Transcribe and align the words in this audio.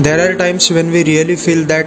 there 0.00 0.20
are 0.24 0.34
times 0.38 0.70
when 0.70 0.90
we 0.90 1.04
really 1.04 1.36
feel 1.36 1.66
that 1.66 1.86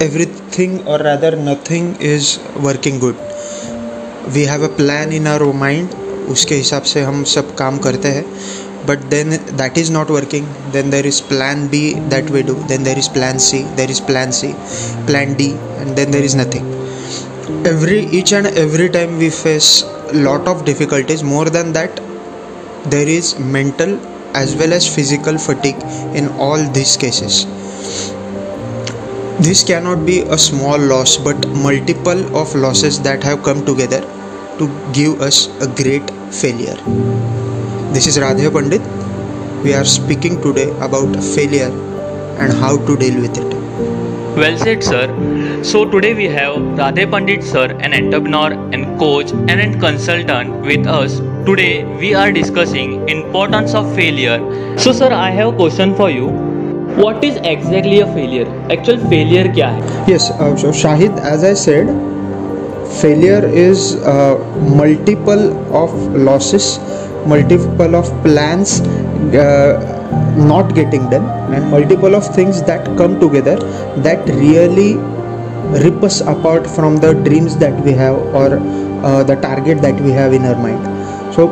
everything 0.00 0.86
or 0.86 0.96
rather 0.98 1.36
nothing 1.36 1.94
is 2.00 2.38
working 2.62 2.98
good 2.98 3.14
we 4.34 4.44
have 4.44 4.62
a 4.62 4.68
plan 4.68 5.12
in 5.12 5.26
our 5.26 5.52
mind 5.52 5.94
उसके 6.34 6.54
हिसाब 6.54 6.82
से 6.92 7.02
हम 7.02 7.22
सब 7.34 7.54
काम 7.56 7.76
करते 7.78 8.08
हैं 8.08 8.24
but 8.86 9.04
then 9.10 9.30
that 9.58 9.76
is 9.76 9.90
not 9.90 10.08
working 10.08 10.48
then 10.72 10.90
there 10.90 11.06
is 11.06 11.20
plan 11.20 11.68
b 11.68 11.94
that 12.14 12.30
we 12.30 12.42
do 12.42 12.54
then 12.72 12.82
there 12.88 12.98
is 12.98 13.08
plan 13.08 13.38
c 13.38 13.62
there 13.76 13.90
is 13.90 14.00
plan 14.00 14.32
c 14.32 14.54
plan 15.06 15.34
d 15.34 15.52
and 15.78 15.94
then 15.96 16.10
there 16.10 16.24
is 16.24 16.34
nothing 16.34 16.66
every 17.66 18.00
each 18.18 18.32
and 18.32 18.46
every 18.64 18.88
time 18.88 19.18
we 19.18 19.30
face 19.30 19.70
lot 20.28 20.48
of 20.48 20.64
difficulties 20.64 21.22
more 21.22 21.46
than 21.58 21.72
that 21.72 22.00
there 22.94 23.08
is 23.08 23.38
mental 23.38 23.98
as 24.42 24.54
well 24.60 24.72
as 24.78 24.88
physical 24.96 25.38
fatigue 25.46 25.82
in 26.20 26.28
all 26.46 26.64
these 26.78 26.96
cases 27.04 27.44
this 29.46 29.62
cannot 29.70 30.04
be 30.06 30.20
a 30.36 30.38
small 30.38 30.78
loss 30.92 31.16
but 31.28 31.48
multiple 31.66 32.22
of 32.42 32.54
losses 32.54 33.00
that 33.08 33.22
have 33.22 33.42
come 33.42 33.64
together 33.64 34.00
to 34.58 34.68
give 34.92 35.20
us 35.20 35.48
a 35.66 35.68
great 35.82 36.14
failure 36.42 36.78
this 37.98 38.06
is 38.12 38.18
radhe 38.24 38.48
pandit 38.56 38.88
we 39.66 39.74
are 39.82 39.84
speaking 39.98 40.40
today 40.48 40.70
about 40.88 41.22
failure 41.34 41.70
and 42.38 42.52
how 42.64 42.74
to 42.88 42.96
deal 43.04 43.22
with 43.26 43.38
it 43.44 43.56
Well 44.36 44.58
said, 44.58 44.82
sir. 44.84 45.62
So 45.64 45.90
today 45.92 46.12
we 46.12 46.24
have 46.32 46.56
Radhe 46.80 47.10
Pandit 47.10 47.42
sir, 47.42 47.64
an 47.86 47.94
entrepreneur 47.94 48.52
and 48.74 48.98
coach 48.98 49.32
and 49.32 49.62
a 49.62 49.78
consultant 49.84 50.60
with 50.60 50.86
us. 50.86 51.14
Today 51.46 51.84
we 51.98 52.12
are 52.12 52.32
discussing 52.32 53.08
importance 53.08 53.72
of 53.72 53.94
failure. 53.94 54.38
So 54.76 54.92
sir 54.92 55.12
I 55.12 55.30
have 55.30 55.50
a 55.54 55.56
question 55.56 55.94
for 55.94 56.10
you. 56.10 56.30
What 57.00 57.22
is 57.22 57.36
exactly 57.50 58.00
a 58.00 58.06
failure? 58.14 58.46
Actual 58.76 58.98
failure 59.10 59.44
kya 59.58 59.68
hai? 59.74 60.08
Yes, 60.08 60.30
uh, 60.32 60.56
so 60.56 60.72
Shahid 60.78 61.20
as 61.32 61.44
I 61.44 61.52
said 61.54 61.92
failure 63.02 63.46
is 63.46 63.94
uh, 64.14 64.38
multiple 64.80 65.44
of 65.82 65.94
losses, 66.30 66.80
multiple 67.34 67.94
of 67.94 68.10
plans 68.24 68.80
uh, 68.80 70.34
not 70.36 70.74
getting 70.74 71.08
done 71.10 71.30
and 71.54 71.70
multiple 71.70 72.16
of 72.16 72.26
things 72.34 72.60
that 72.64 72.84
come 72.96 73.20
together 73.20 73.56
that 74.08 74.28
really 74.42 74.94
rip 75.86 76.02
us 76.02 76.20
apart 76.22 76.66
from 76.66 76.96
the 76.96 77.14
dreams 77.30 77.56
that 77.58 77.80
we 77.84 77.92
have 77.92 78.18
or 78.42 78.58
uh, 79.06 79.22
the 79.22 79.36
target 79.36 79.80
that 79.80 80.00
we 80.00 80.10
have 80.10 80.32
in 80.32 80.44
our 80.44 80.56
mind 80.56 80.95
so 81.35 81.49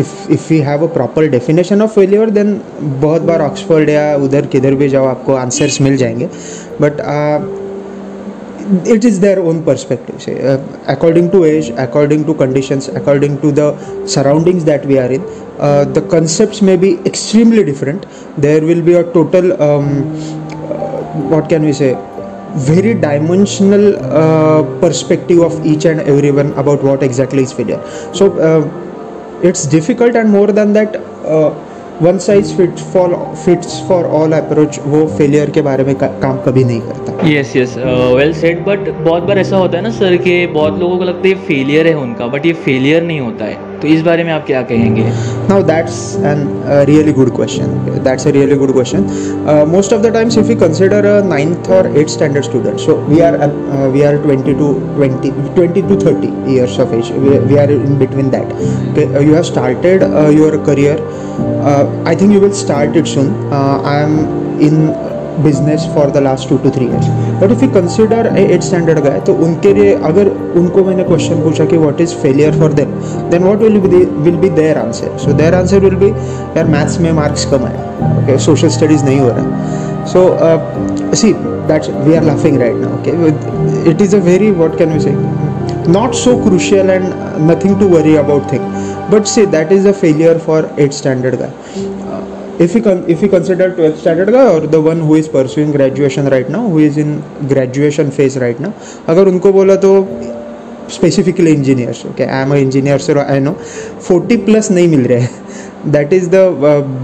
if 0.00 0.32
if 0.32 0.48
we 0.50 0.58
have 0.70 0.82
a 0.86 0.92
proper 0.94 1.28
definition 1.30 1.82
of 1.82 1.94
failure 1.94 2.30
then 2.30 2.60
बहुत 2.82 3.22
बार 3.30 3.42
Oxford 3.42 3.90
या 3.90 4.14
उधर 4.24 4.46
किधर 4.52 4.74
भी 4.82 4.88
जाओ 4.88 5.06
आपको 5.06 5.34
answers 5.44 5.80
मिल 5.80 5.96
जाएंगे 5.96 6.28
but 6.80 7.00
it 8.94 9.04
is 9.04 9.18
their 9.20 9.40
own 9.40 9.64
perspective 9.64 10.22
say 10.22 10.32
uh, 10.46 10.58
according 10.86 11.30
to 11.30 11.44
age 11.44 11.70
according 11.84 12.24
to 12.24 12.34
conditions 12.34 12.88
according 12.88 13.40
to 13.40 13.50
the 13.50 13.68
surroundings 14.06 14.64
that 14.64 14.84
we 14.84 14.98
are 14.98 15.10
in 15.10 15.22
uh, 15.58 15.84
the 15.84 16.02
concepts 16.02 16.60
may 16.60 16.76
be 16.76 16.90
extremely 17.10 17.64
different 17.64 18.04
there 18.36 18.60
will 18.60 18.82
be 18.82 18.94
a 18.94 19.04
total 19.12 19.50
um, 19.62 19.88
uh, 20.68 21.00
what 21.32 21.48
can 21.48 21.64
we 21.64 21.72
say 21.72 21.96
very 22.56 22.92
dimensional 22.94 23.96
uh, 23.96 24.62
perspective 24.80 25.40
of 25.40 25.64
each 25.64 25.84
and 25.84 26.00
everyone 26.00 26.52
about 26.64 26.82
what 26.82 27.02
exactly 27.02 27.42
is 27.42 27.52
failure 27.52 27.80
so 28.12 28.38
uh, 28.38 28.60
it's 29.49 29.63
difficult 29.75 30.15
and 30.15 30.35
more 30.37 30.49
than 30.61 30.75
that 30.79 30.99
uh, 31.35 31.51
one 32.01 32.17
size 32.17 32.53
fit 32.57 32.79
for 32.93 33.13
fits 33.43 33.73
for 33.87 34.05
all 34.19 34.31
approach 34.33 34.79
वो 34.85 35.05
failure 35.17 35.49
के 35.49 35.61
बारे 35.61 35.83
में 35.83 35.93
का, 35.95 36.07
काम 36.21 36.37
कभी 36.45 36.63
नहीं 36.63 36.79
करता। 36.81 37.27
Yes 37.29 37.55
yes 37.57 37.75
well 38.17 38.33
said 38.33 38.63
but 38.65 38.89
बहुत 38.89 39.23
बार 39.23 39.39
ऐसा 39.39 39.57
होता 39.57 39.77
है 39.77 39.83
ना 39.83 39.89
सर 39.99 40.15
कि 40.23 40.35
बहुत 40.55 40.79
लोगों 40.79 40.97
को 40.97 41.03
लगता 41.03 41.27
है 41.27 41.33
ये 41.33 41.35
फेलियर 41.47 41.87
है 41.87 41.93
उनका 41.97 42.27
बट 42.27 42.45
ये 42.45 42.53
फेलियर 42.65 43.03
नहीं 43.03 43.19
होता 43.19 43.45
है। 43.45 43.57
तो 43.83 43.87
इस 43.93 44.01
बारे 44.01 44.23
में 44.23 44.31
आप 44.31 44.45
क्या 44.47 44.61
कहेंगे? 44.67 45.03
Now 45.49 45.63
that's 45.69 45.95
an 46.25 46.43
really 46.89 47.13
good 47.13 47.29
question 47.35 47.73
that's 48.03 48.27
a 48.27 48.31
really 48.35 48.55
good 48.57 48.71
question 48.73 49.05
most 49.69 49.93
of 49.93 50.01
the 50.01 50.11
times 50.13 50.37
if 50.37 50.51
you 50.51 50.55
consider 50.59 51.07
ninth 51.23 51.69
और 51.77 51.91
eight 51.97 52.09
standard 52.09 52.45
student 52.45 52.77
so 52.79 52.95
we 53.09 53.19
are 53.29 53.37
we 53.93 54.01
are 54.09 54.17
twenty 54.25 54.53
to 54.61 54.71
twenty 54.95 55.31
twenty 55.55 55.81
to 55.89 55.95
thirty 56.05 56.29
years 56.53 56.79
of 56.79 56.93
age 56.95 57.11
we 57.47 57.55
are 57.63 57.71
in 57.71 57.97
between 57.99 58.29
that 58.37 58.97
you 59.21 59.33
have 59.33 59.43
started 59.51 60.03
your 60.39 60.63
career 60.67 61.05
think 62.23 62.33
you 62.33 62.39
will 62.41 62.53
start 62.53 62.95
it 62.95 63.07
soon. 63.07 63.29
Uh, 63.51 63.81
I 63.91 64.01
am 64.01 64.11
in 64.65 64.75
business 65.43 65.87
for 65.95 66.11
the 66.11 66.23
last 66.23 66.49
two 66.49 66.57
two 66.63 66.69
three 66.77 66.85
years 66.85 67.07
but 67.41 67.51
if 67.51 67.63
you 67.65 67.69
consider 67.71 68.31
a 68.37 68.45
eight 68.53 68.63
standard 68.63 68.99
गए 69.07 69.19
तो 69.27 69.33
उनके 69.45 69.73
लिए 69.73 69.93
अगर 70.09 70.29
उनको 70.57 70.83
मैंने 70.83 71.03
question 71.03 71.41
पूछा 71.43 71.65
कि 71.65 71.77
what 71.77 72.01
is 72.01 72.15
failure 72.23 72.59
for 72.59 72.73
them 72.73 72.91
then 73.29 73.43
what 73.43 73.59
will 73.59 73.77
will 73.77 74.35
be 74.35 74.49
their 74.49 74.77
answer 74.77 75.17
so 75.25 75.33
their 75.41 75.55
answer 75.55 75.79
will 75.85 75.95
be 76.03 76.09
यार 76.57 76.67
मैथ्स 76.75 76.99
में 77.01 77.11
मार्क्स 77.21 77.45
कम 77.53 77.65
आए 77.65 78.17
ओके 78.17 78.37
सोशल 78.45 78.69
स्टडीज़ 78.77 79.05
नहीं 79.05 79.19
हो 79.19 79.29
रहा 79.29 80.05
so 80.13 81.15
see 81.15 81.33
that's 81.67 81.89
we 82.05 82.15
are 82.15 82.23
laughing 82.23 82.59
right 82.61 82.75
ना 82.75 82.93
okay 82.95 83.89
it 83.91 84.01
is 84.01 84.15
a 84.15 84.19
very 84.23 84.51
what 84.61 84.77
can 84.77 84.93
we 84.93 84.99
say 84.99 85.15
not 85.87 86.15
so 86.15 86.41
crucial 86.41 86.89
and 86.89 87.47
nothing 87.47 87.77
to 87.79 87.87
worry 87.87 88.15
about 88.15 88.49
thing. 88.49 88.61
But 89.09 89.27
say 89.27 89.45
that 89.45 89.71
is 89.71 89.85
a 89.85 89.93
failure 89.93 90.39
for 90.39 90.63
8th 90.63 90.93
standard 90.93 91.39
guy. 91.39 91.51
Uh, 92.03 92.42
if 92.61 92.77
you 92.77 92.93
if 93.09 93.23
you 93.23 93.29
consider 93.29 93.69
twelfth 93.69 93.95
standard 93.97 94.31
का 94.31 94.43
और 94.49 94.67
the 94.67 94.75
one 94.87 95.01
who 95.01 95.15
is 95.15 95.29
pursuing 95.29 95.73
graduation 95.73 96.27
right 96.27 96.49
ना 96.49 96.57
who 96.57 96.85
is 96.85 96.99
in 96.99 97.21
graduation 97.43 98.09
phase 98.09 98.37
right 98.39 98.61
now 98.61 98.71
अगर 99.09 99.27
उनको 99.27 99.51
बोला 99.53 99.75
तो 99.85 99.93
specifically 100.91 101.51
engineers 101.51 102.05
okay 102.05 102.23
I 102.23 102.41
am 102.41 102.51
a 102.51 102.57
engineer 102.57 102.99
sir 102.99 103.17
I 103.17 103.39
know 103.39 103.55
forty 104.07 104.37
plus 104.37 104.71
नहीं 104.71 104.87
मिल 104.87 105.05
रहे 105.07 105.27
that 105.91 106.13
is 106.13 106.29
the 106.29 106.45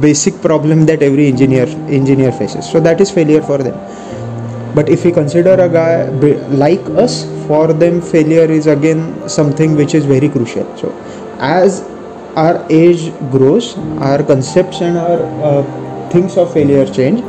basic 0.02 0.42
problem 0.42 0.86
that 0.86 1.04
every 1.04 1.28
engineer 1.28 1.76
engineer 1.90 2.31
faces 2.31 2.72
so 2.72 2.80
that 2.80 3.02
is 3.02 3.12
failure 3.14 3.42
for 3.42 3.62
them 3.62 4.76
but 4.76 4.90
if 4.90 5.08
you 5.08 5.14
consider 5.14 5.60
a 5.60 5.68
guy 5.68 6.38
like 6.58 6.90
as 7.00 7.24
for 7.48 7.74
them 7.74 8.00
failure 8.12 8.52
is 8.52 8.70
again 8.70 9.06
something 9.28 9.76
which 9.78 9.96
is 9.96 10.08
very 10.08 10.28
crucial 10.30 10.66
so 10.81 10.94
as 11.46 11.81
our 12.41 12.59
age 12.72 13.09
grows 13.35 13.73
our 14.03 14.22
concept 14.22 14.81
and 14.81 14.97
our 14.97 15.66
things 16.16 16.38
of 16.38 16.53
failure 16.53 16.89
change 16.89 17.19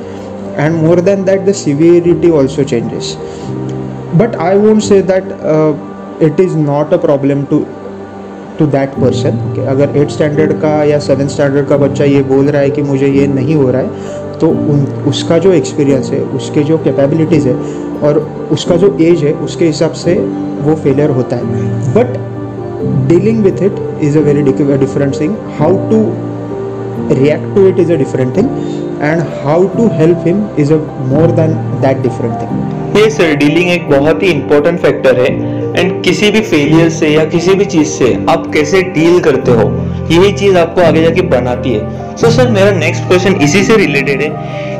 and 0.58 0.82
more 0.82 1.00
than 1.00 1.24
that 1.24 1.44
the 1.46 1.52
severity 1.52 2.30
also 2.30 2.64
changes 2.64 3.16
but 4.14 4.36
I 4.36 4.58
won't 4.58 4.82
say 4.82 5.02
that 5.12 5.34
it 6.22 6.40
is 6.40 6.56
not 6.56 6.94
a 6.94 6.96
problem 6.96 7.42
to 7.50 7.64
to 8.58 8.66
that 8.66 8.94
person 9.00 9.36
कि 9.54 9.66
अगर 9.66 9.96
eight 9.96 10.10
standard 10.10 10.52
का 10.52 10.72
या 10.84 10.98
seven 10.98 11.28
standard 11.28 11.68
का 11.68 11.76
बच्चा 11.76 12.04
ये 12.04 12.22
बोल 12.22 12.48
रहा 12.48 12.62
है 12.62 12.70
कि 12.70 12.82
मुझे 12.82 13.06
ये 13.06 13.26
नहीं 13.26 13.54
हो 13.54 13.70
रहा 13.70 13.82
है 13.82 14.38
तो 14.40 14.48
उन, 14.48 14.84
उसका 15.06 15.38
जो 15.38 15.52
एक्सपीरियंस 15.52 16.10
है, 16.10 16.20
उसके 16.20 16.62
जो 16.62 16.76
कैपेबिलिटीज़ 16.78 17.48
है, 17.48 17.54
और 18.02 18.18
उसका 18.52 18.76
जो 18.76 18.96
एज 19.00 19.24
है, 19.24 19.32
उसके 19.46 19.66
हिसाब 19.66 19.92
से 19.92 20.14
वो 20.62 20.74
फेलियर 20.74 21.10
होता 21.10 21.36
है। 21.36 21.94
But 21.94 22.16
dealing 23.08 23.42
with 23.44 23.62
it 23.62 23.78
is 24.02 24.18
a 24.18 24.22
very 24.22 24.42
different 24.42 25.20
thing 25.20 25.36
how 25.58 25.76
to 25.90 26.02
react 27.14 27.54
to 27.54 27.66
it 27.68 27.78
is 27.78 27.92
a 27.92 27.96
different 27.96 28.36
thing 28.36 28.48
and 29.02 29.22
how 29.44 29.66
to 29.68 29.88
help 29.92 30.24
him 30.26 30.44
is 30.58 30.72
a 30.72 30.76
more 31.12 31.30
than 31.40 31.54
that 31.82 32.02
different 32.02 32.34
thing 32.42 32.98
ये 32.98 33.10
sir 33.10 33.34
dealing 33.36 33.70
एक 33.70 33.88
बहुत 33.90 34.22
ही 34.22 34.28
important 34.28 34.78
factor 34.80 35.20
है। 35.20 35.58
And 35.70 36.02
किसी 36.04 36.30
भी 36.30 36.40
failure 36.40 36.88
से 36.90 37.08
या 37.08 37.24
किसी 37.24 37.54
भी 37.54 37.64
चीज़ 37.64 37.88
से 37.88 38.06
आप 38.28 38.46
कैसे 38.54 38.82
डील 38.94 39.20
करते 39.20 39.50
हो? 39.50 39.68
यही 40.10 40.32
चीज़ 40.32 40.56
आपको 40.58 40.80
आगे 40.80 41.02
जाके 41.02 41.22
बनाती 41.28 41.72
है। 41.72 42.16
सो 42.16 42.26
so, 42.26 42.32
सर 42.32 42.50
मेरा 42.50 42.70
नेक्स्ट 42.78 43.06
क्वेश्चन 43.08 43.34
इसी 43.42 43.62
से 43.64 43.76
रिलेटेड 43.76 44.22
है 44.22 44.28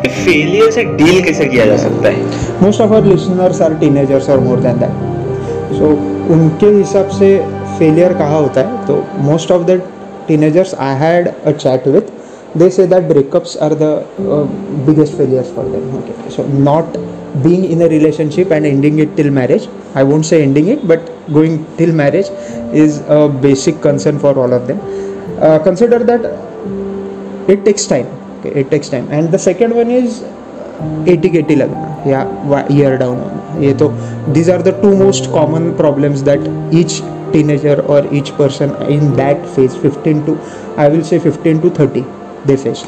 कि 0.02 0.08
फेलियर 0.08 0.70
से 0.70 0.84
डील 0.84 1.22
कैसे 1.24 1.44
किया 1.44 1.66
जा 1.66 1.76
सकता 1.76 2.08
है? 2.08 2.24
Most 2.62 2.80
of 2.80 2.92
our 2.92 3.06
listeners 3.06 3.60
are 3.62 3.74
teenagers 3.74 4.28
और 4.30 4.40
मोर 4.40 4.60
देन 4.60 4.78
दैट 4.78 5.74
सो 5.78 5.90
उनके 6.34 6.66
हिसाब 6.66 7.08
से 7.08 7.30
फेलियर 7.80 8.12
कहा 8.14 8.36
होता 8.36 8.60
है? 8.60 8.86
तो 8.86 9.04
most 9.22 9.52
of 9.52 9.62
the 9.66 9.80
teenagers 10.28 10.74
I 10.86 10.96
had 10.98 11.28
a 11.28 11.52
chat 11.52 11.86
with 11.88 12.58
they 12.58 12.68
say 12.70 12.86
that 12.86 13.08
breakups 13.08 13.56
are 13.62 13.74
the 13.80 13.92
biggest 14.86 15.14
failures 15.14 15.52
for 15.56 15.64
them 15.66 15.96
okay 15.98 16.30
so 16.30 16.44
not 16.62 16.96
being 17.44 17.64
in 17.64 17.82
a 17.82 17.86
relationship 17.88 18.52
and 18.52 18.66
ending 18.66 19.00
it 19.00 19.14
till 19.16 19.30
marriage 19.30 19.68
I 19.96 20.04
would 20.04 20.22
say 20.24 20.42
ending 20.42 20.68
it 20.70 20.84
but 20.86 21.10
going 21.32 21.58
till 21.78 21.92
marriage 22.02 22.30
is 22.84 23.00
a 23.02 23.26
basic 23.42 23.80
concern 23.82 24.18
for 24.18 24.38
all 24.38 24.54
of 24.54 24.66
them 24.66 24.78
consider 25.64 26.02
that 26.02 27.50
it 27.50 27.64
takes 27.64 27.88
time 27.90 28.06
it 28.48 28.70
takes 28.70 28.90
time 28.90 29.08
and 29.12 29.30
the 29.30 29.36
second 29.38 29.74
one 29.74 29.90
is 29.96 30.20
eighty 31.10 31.28
Getty 31.28 31.54
लगना 31.54 31.88
या 32.06 32.66
year 32.72 32.96
down 32.96 33.16
होना 33.16 33.60
ये 33.60 33.72
तो 33.74 33.88
these 34.28 34.50
are 34.50 34.62
the 34.62 34.78
two 34.82 34.94
most 34.96 35.30
common 35.30 35.70
problems 35.78 36.20
that 36.28 36.44
each 36.74 37.02
teenager 37.32 37.76
or 37.82 38.00
each 38.12 38.32
person 38.40 38.74
in 38.96 39.12
that 39.20 39.46
phase 39.56 39.76
15 39.76 40.24
to 40.26 40.38
i 40.76 40.88
will 40.88 41.04
say 41.10 41.18
15 41.18 41.62
to 41.62 41.70
30 41.70 42.04
they 42.46 42.56
face 42.56 42.82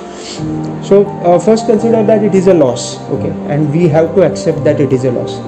so 0.89 1.05
uh, 1.29 1.39
first 1.39 1.67
consider 1.67 2.03
that 2.03 2.25
it 2.25 2.35
is 2.35 2.47
a 2.47 2.55
loss 2.55 2.99
okay 3.17 3.33
and 3.55 3.73
we 3.79 3.89
have 3.89 4.15
to 4.15 4.27
accept 4.31 4.65
that 4.65 4.81
it 4.81 4.93
is 4.93 5.05
a 5.05 5.13
loss 5.19 5.39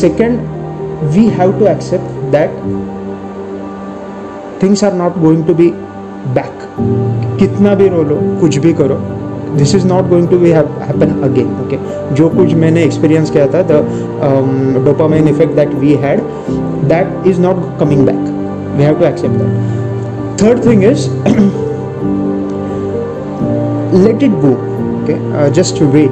second 0.00 0.54
we 1.16 1.26
have 1.40 1.58
to 1.58 1.68
accept 1.68 2.06
that 2.36 2.50
things 4.60 4.82
are 4.82 4.94
not 4.94 5.20
going 5.26 5.44
to 5.46 5.54
be 5.62 5.70
back 6.34 6.54
कितना 7.40 7.74
भी 7.74 7.88
रो 7.88 8.02
लो 8.02 8.16
कुछ 8.40 8.56
भी 8.64 8.72
करो 8.74 8.94
this 9.56 9.74
is 9.74 9.86
not 9.86 10.08
going 10.08 10.28
to 10.28 10.38
be 10.38 10.50
happen 10.50 11.20
again 11.24 11.52
okay 11.64 11.76
जो 12.16 12.28
कुछ 12.30 12.52
मैंने 12.62 12.82
एक्सपीरियंस 12.84 13.30
किया 13.30 13.46
था 13.54 13.62
the 13.70 14.84
dopamine 14.84 15.28
effect 15.28 15.54
that 15.56 15.74
we 15.84 15.94
had 16.04 16.20
that 16.88 17.26
is 17.26 17.38
not 17.38 17.78
coming 17.78 18.04
back. 18.04 18.16
We 18.76 18.82
have 18.84 18.98
to 18.98 19.06
accept 19.06 19.38
that. 19.38 20.38
Third 20.38 20.62
thing 20.62 20.82
is 20.82 21.08
let 23.92 24.22
it 24.22 24.30
go. 24.40 24.56
Okay? 25.02 25.18
Uh, 25.32 25.50
just 25.50 25.80
wait. 25.80 26.10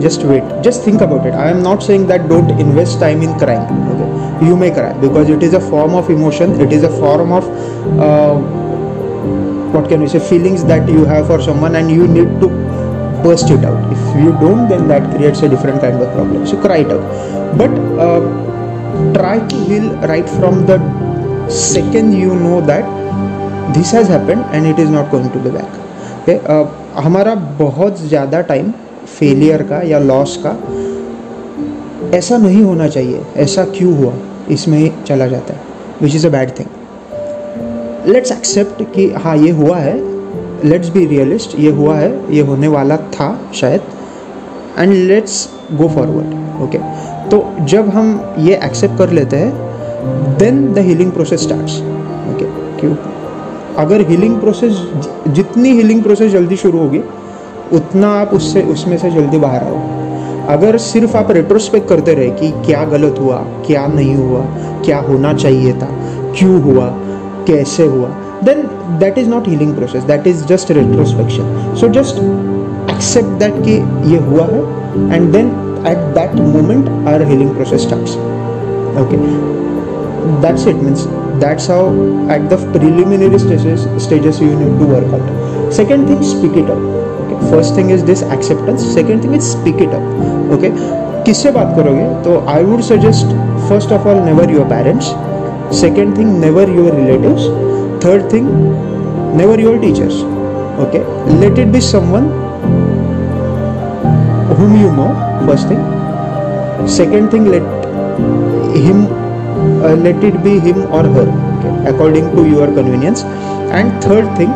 Just 0.00 0.22
wait. 0.22 0.42
Just 0.62 0.82
think 0.82 1.00
about 1.00 1.26
it. 1.26 1.34
I 1.34 1.50
am 1.50 1.62
not 1.62 1.82
saying 1.82 2.06
that 2.08 2.28
don't 2.28 2.50
invest 2.60 3.00
time 3.00 3.22
in 3.22 3.38
crying 3.38 3.66
okay? 3.92 4.46
You 4.46 4.56
may 4.56 4.70
cry 4.70 4.92
because 4.92 5.28
it 5.28 5.42
is 5.42 5.54
a 5.54 5.60
form 5.60 5.94
of 5.94 6.10
emotion. 6.10 6.60
It 6.60 6.72
is 6.72 6.82
a 6.82 6.90
form 6.90 7.32
of 7.32 7.44
uh, 7.98 8.36
what 9.72 9.88
can 9.88 10.00
we 10.00 10.08
say 10.08 10.20
feelings 10.20 10.64
that 10.64 10.88
you 10.88 11.04
have 11.04 11.26
for 11.26 11.40
someone 11.40 11.76
and 11.76 11.90
you 11.90 12.06
need 12.06 12.40
to 12.40 12.48
burst 13.22 13.50
it 13.50 13.64
out. 13.64 13.92
If 13.92 14.16
you 14.22 14.32
don't 14.32 14.68
then 14.68 14.88
that 14.88 15.16
creates 15.16 15.42
a 15.42 15.48
different 15.48 15.80
kind 15.80 16.00
of 16.00 16.12
problem. 16.12 16.46
So 16.46 16.60
cry 16.60 16.78
it 16.78 16.90
out. 16.90 17.56
But 17.56 17.70
uh, 17.98 18.43
try 19.12 19.38
to 19.48 19.56
heal 19.66 19.88
right 20.10 20.28
from 20.28 20.64
the 20.66 20.78
second 21.48 22.12
you 22.12 22.34
know 22.34 22.60
that 22.60 22.84
this 23.74 23.90
has 23.90 24.08
happened 24.08 24.44
and 24.52 24.66
it 24.66 24.78
is 24.78 24.90
not 24.90 25.10
going 25.10 25.30
to 25.30 25.38
be 25.38 25.50
back. 25.50 25.70
Okay 26.22 26.38
uh, 26.46 26.64
हमारा 26.96 27.34
बहुत 27.58 28.00
ज़्यादा 28.00 28.40
time 28.50 28.70
failure 29.18 29.62
का 29.62 29.80
या 29.88 29.98
loss 29.98 30.36
का 30.46 30.56
ऐसा 32.16 32.36
नहीं 32.36 32.62
होना 32.62 32.88
चाहिए 32.88 33.22
ऐसा 33.36 33.64
क्यों 33.76 33.96
हुआ? 33.96 34.12
इसमें 34.50 35.04
चला 35.04 35.26
जाता 35.26 35.54
है 35.54 35.60
which 36.02 36.14
is 36.16 36.26
a 36.26 36.30
bad 36.30 36.50
thing 36.58 38.12
let's 38.14 38.32
accept 38.32 38.82
कि 38.94 39.08
हाँ 39.24 39.36
ये 39.36 39.50
हुआ 39.60 39.76
है 39.78 39.96
लेट्स 40.64 40.88
बी 40.88 41.04
रियलिस्ट 41.06 41.58
ये 41.58 41.70
हुआ 41.70 41.96
है 41.96 42.34
ये 42.34 42.42
होने 42.50 42.68
वाला 42.68 42.96
था 43.16 43.28
शायद 43.54 43.82
and 44.78 44.92
let's 44.92 45.48
go 45.72 45.88
forward 45.88 46.62
okay 46.62 46.78
तो 47.30 47.56
जब 47.60 47.88
हम 47.88 48.34
ये 48.38 48.60
एक्सेप्ट 48.64 48.98
कर 48.98 49.10
लेते 49.10 49.36
हैं 49.36 50.36
then 50.38 50.72
the 50.74 50.78
healing 50.78 51.12
process 51.12 51.42
starts 51.42 51.80
okay 52.34 52.44
क्यों? 52.80 52.94
अगर 53.76 54.00
हीलिंग 54.00 54.40
प्रोसेस 54.40 54.88
जितनी 55.28 55.70
हीलिंग 55.70 56.02
प्रोसेस 56.02 56.32
जल्दी 56.32 56.56
शुरू 56.56 56.78
होगी, 56.78 57.00
उतना 57.72 58.08
आप 58.08 58.30
उससे, 58.34 58.62
उसमें 58.62 58.98
से 58.98 59.10
जल्दी 59.10 59.38
बाहर 59.38 59.64
आओ। 59.64 59.78
अगर 60.48 60.76
सिर्फ़ 60.78 61.16
आप 61.16 61.30
रेट्रोस्पेक्ट 61.30 61.88
करते 61.88 62.14
रहे 62.14 62.30
कि 62.30 62.50
क्या 62.50 62.84
गलत 62.84 63.16
हुआ, 63.20 63.36
क्या 63.66 63.86
नहीं 63.86 64.14
हुआ, 64.14 64.40
क्या 64.84 64.98
होना 64.98 65.32
चाहिए 65.34 65.72
था, 65.72 65.88
क्यों 66.38 66.60
हुआ, 66.62 66.86
कैसे 67.46 67.86
हुआ 67.86 68.08
then 68.44 68.62
that 68.98 69.18
is 69.18 69.28
not 69.28 69.48
healing 69.48 69.74
process 69.74 70.02
that 70.02 70.26
is 70.26 70.44
just 70.44 70.70
retrospection 70.70 71.74
so 71.80 71.88
just 71.88 72.22
accept 72.90 73.42
that 73.42 73.64
कि 73.64 73.72
ये 74.12 74.18
हुआ 74.18 74.46
है 74.46 74.60
and 75.14 75.32
then 75.34 75.63
at 75.92 76.00
that 76.14 76.34
moment 76.34 76.88
our 77.12 77.24
healing 77.30 77.54
process 77.54 77.82
starts 77.88 78.16
okay 79.02 79.20
that's 80.44 80.66
it 80.72 80.82
means 80.86 81.06
that's 81.44 81.66
how 81.66 81.82
at 82.36 82.48
the 82.50 82.58
preliminary 82.76 83.38
stages 83.38 83.86
stages 84.02 84.40
you 84.40 84.52
need 84.62 84.78
to 84.82 84.90
work 84.94 85.16
out 85.18 85.72
second 85.80 86.06
thing 86.06 86.22
speak 86.34 86.56
it 86.64 86.70
up 86.76 86.84
okay 87.24 87.40
first 87.50 87.74
thing 87.74 87.90
is 87.90 88.04
this 88.12 88.22
acceptance 88.38 88.86
second 88.98 89.26
thing 89.26 89.34
is 89.40 89.50
speak 89.56 89.88
it 89.88 89.98
up 90.00 90.12
okay 90.58 90.74
किससे 91.26 91.50
बात 91.50 91.76
करोगे 91.76 92.04
तो 92.24 92.32
I 92.52 92.64
would 92.64 92.80
suggest 92.88 93.26
first 93.68 93.92
of 93.92 94.08
all 94.08 94.18
never 94.24 94.50
your 94.54 94.64
parents 94.72 95.06
second 95.80 96.16
thing 96.18 96.38
never 96.40 96.70
your 96.78 96.94
relatives 96.94 97.46
third 98.04 98.24
thing 98.30 98.48
never 99.36 99.54
your 99.58 99.76
teachers 99.82 100.16
okay 100.84 101.00
let 101.42 101.60
it 101.62 101.70
be 101.76 101.80
someone 101.80 102.26
whom 104.58 104.74
you 104.80 104.90
know 104.98 105.06
first 105.48 105.68
thing 105.68 105.82
second 106.96 107.30
thing 107.30 107.46
let 107.54 107.66
him 108.86 109.00
uh, 109.86 109.94
let 110.06 110.22
it 110.30 110.36
be 110.42 110.54
him 110.66 110.82
or 110.98 111.04
her 111.16 111.28
okay 111.52 111.72
according 111.92 112.28
to 112.36 112.44
your 112.48 112.68
convenience 112.80 113.24
and 113.78 114.02
third 114.02 114.28
thing 114.40 114.52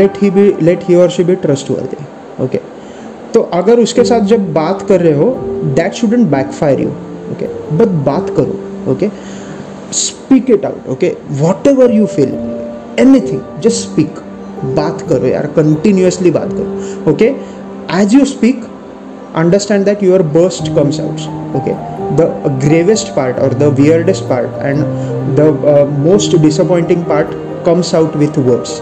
let 0.00 0.16
he 0.16 0.30
be 0.38 0.46
let 0.68 0.82
he 0.82 0.96
or 0.96 1.08
she 1.16 1.26
be 1.32 1.36
trustworthy 1.46 2.04
okay 2.46 2.62
तो 3.34 3.40
अगर 3.52 3.80
उसके 3.80 4.02
साथ 4.04 4.20
जब 4.30 4.52
बात 4.54 4.82
कर 4.88 5.00
रहे 5.00 5.12
हो 5.12 5.24
that 5.76 5.94
shouldn't 5.94 6.26
backfire 6.30 6.80
you 6.80 6.88
okay 7.32 7.46
but 7.76 7.94
बात 8.08 8.30
करो 8.36 8.92
okay 8.92 9.08
speak 10.00 10.50
it 10.50 10.64
out 10.66 10.88
okay 10.90 11.12
whatever 11.68 11.92
you 11.94 12.06
feel 12.12 12.34
anything 13.00 13.40
just 13.62 13.88
speak 13.88 14.18
बात 14.76 15.02
करो 15.08 15.26
यार 15.26 15.46
कंटिन्यूसली 15.56 16.30
बात 16.38 16.52
करो 16.52 17.10
okay 17.12 17.34
as 18.00 18.14
you 18.14 18.24
speak 18.34 18.62
understand 19.33 19.85
that 19.85 20.01
your 20.01 20.21
burst 20.23 20.73
comes 20.77 20.99
out 20.99 21.19
okay 21.59 21.75
the 22.19 22.27
gravest 22.65 23.13
part 23.15 23.37
or 23.39 23.49
the 23.63 23.69
weirdest 23.71 24.27
part 24.27 24.49
and 24.69 25.37
the 25.37 25.47
uh, 25.73 25.85
most 26.09 26.31
disappointing 26.41 27.05
part 27.05 27.31
comes 27.63 27.93
out 27.93 28.15
with 28.15 28.37
words 28.37 28.81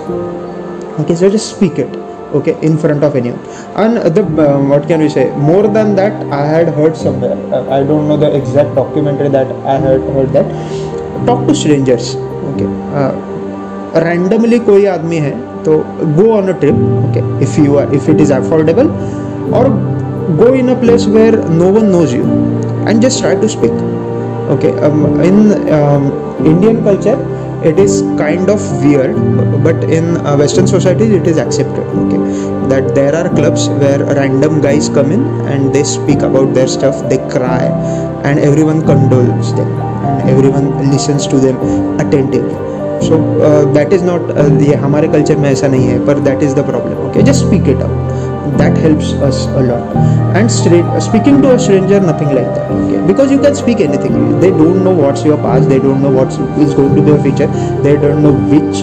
okay 1.00 1.15
so 1.15 1.30
just 1.30 1.56
speak 1.56 1.77
it 1.86 1.95
okay 2.38 2.56
in 2.62 2.77
front 2.77 3.04
of 3.04 3.15
anyone 3.15 3.39
and 3.83 3.98
the 4.15 4.24
uh, 4.45 4.57
what 4.71 4.88
can 4.88 5.00
we 5.00 5.09
say 5.09 5.30
more 5.51 5.68
than 5.77 5.95
that 5.95 6.13
i 6.42 6.45
had 6.45 6.69
heard 6.80 6.95
somewhere 6.95 7.38
uh, 7.54 7.77
i 7.77 7.83
don't 7.83 8.07
know 8.07 8.18
the 8.18 8.31
exact 8.42 8.74
documentary 8.75 9.30
that 9.38 9.51
i 9.75 9.77
had 9.88 10.01
heard 10.15 10.31
that 10.39 10.48
talk 11.25 11.48
to 11.48 11.54
strangers 11.59 12.15
okay 12.50 12.65
randomly 14.06 14.59
कोई 14.69 14.86
आदमी 14.95 15.18
है 15.25 15.31
तो 15.63 15.77
go 16.18 16.30
on 16.31 16.48
a 16.48 16.57
trip 16.59 16.75
okay 17.06 17.24
if 17.44 17.57
you 17.59 17.77
are 17.77 17.94
if 17.95 18.09
it 18.09 18.21
is 18.21 18.31
affordable 18.31 18.89
और 19.57 19.69
go 20.42 20.54
in 20.54 20.69
a 20.69 20.75
place 20.75 21.06
where 21.07 21.38
no 21.63 21.69
one 21.71 21.92
knows 21.92 22.13
you 22.13 22.25
and 22.88 23.01
just 23.01 23.19
try 23.19 23.33
to 23.36 23.50
speak 23.50 23.71
okay 24.56 24.71
um, 24.80 25.19
in 25.21 25.38
um, 25.80 26.12
indian 26.45 26.83
culture 26.83 27.18
it 27.63 27.80
is 27.80 28.01
kind 28.18 28.50
of 28.50 28.62
weird 28.83 29.15
but 29.63 29.83
in 29.98 30.18
uh, 30.18 30.36
western 30.38 30.68
societies 30.68 31.12
it 31.19 31.27
is 31.27 31.38
accepted 31.38 31.86
okay 32.04 32.19
that 32.74 32.94
there 32.94 33.15
are 33.15 33.30
clubs 33.39 33.68
where 33.81 34.00
random 34.19 34.62
guys 34.62 34.89
come 34.89 35.12
in 35.12 35.25
and 35.54 35.74
they 35.74 35.83
speak 35.83 36.21
about 36.30 36.54
their 36.54 36.68
stuff 36.68 37.02
they 37.09 37.18
cry 37.35 37.66
and 38.23 38.40
everyone 38.40 38.81
condoles 38.81 39.56
them 39.57 39.69
and 40.19 40.30
everyone 40.30 40.69
listens 40.92 41.26
to 41.26 41.40
them 41.40 41.57
attentively 41.99 42.68
so 43.07 43.16
uh, 43.42 43.64
that 43.73 43.92
is 43.94 44.04
not 44.04 44.21
uh, 44.37 44.49
ये 44.68 44.76
हमारे 44.85 45.07
culture 45.07 45.37
में 45.37 45.49
ऐसा 45.49 45.68
नहीं 45.68 45.87
है 45.87 46.06
पर 46.06 46.19
that 46.28 46.44
is 46.44 46.54
the 46.56 46.66
problem 46.69 47.07
okay 47.07 47.23
just 47.23 47.45
speak 47.45 47.68
it 47.69 47.81
out 47.87 48.01
that 48.58 48.77
helps 48.77 49.13
us 49.29 49.46
a 49.46 49.63
lot. 49.63 49.96
And 50.37 50.51
speaking 50.51 51.43
to 51.43 51.55
a 51.55 51.58
stranger 51.58 52.01
nothing 52.01 52.29
like 52.29 52.46
that 52.55 52.70
okay? 52.70 53.06
Because 53.06 53.31
you 53.31 53.41
can 53.41 53.55
speak 53.55 53.81
anything. 53.81 54.41
They 54.41 54.51
don't 54.51 54.82
know 54.84 54.94
what's 54.94 55.25
your 55.25 55.37
past 55.39 55.69
they 55.69 55.79
don't 55.79 56.03
know 56.03 56.11
what 56.11 56.29
is 56.29 56.75
going 56.75 56.94
to 56.94 57.03
be 57.03 57.08
your 57.08 57.22
future 57.22 57.46
they 57.82 57.96
don't 57.96 58.22
know 58.22 58.32
which 58.55 58.82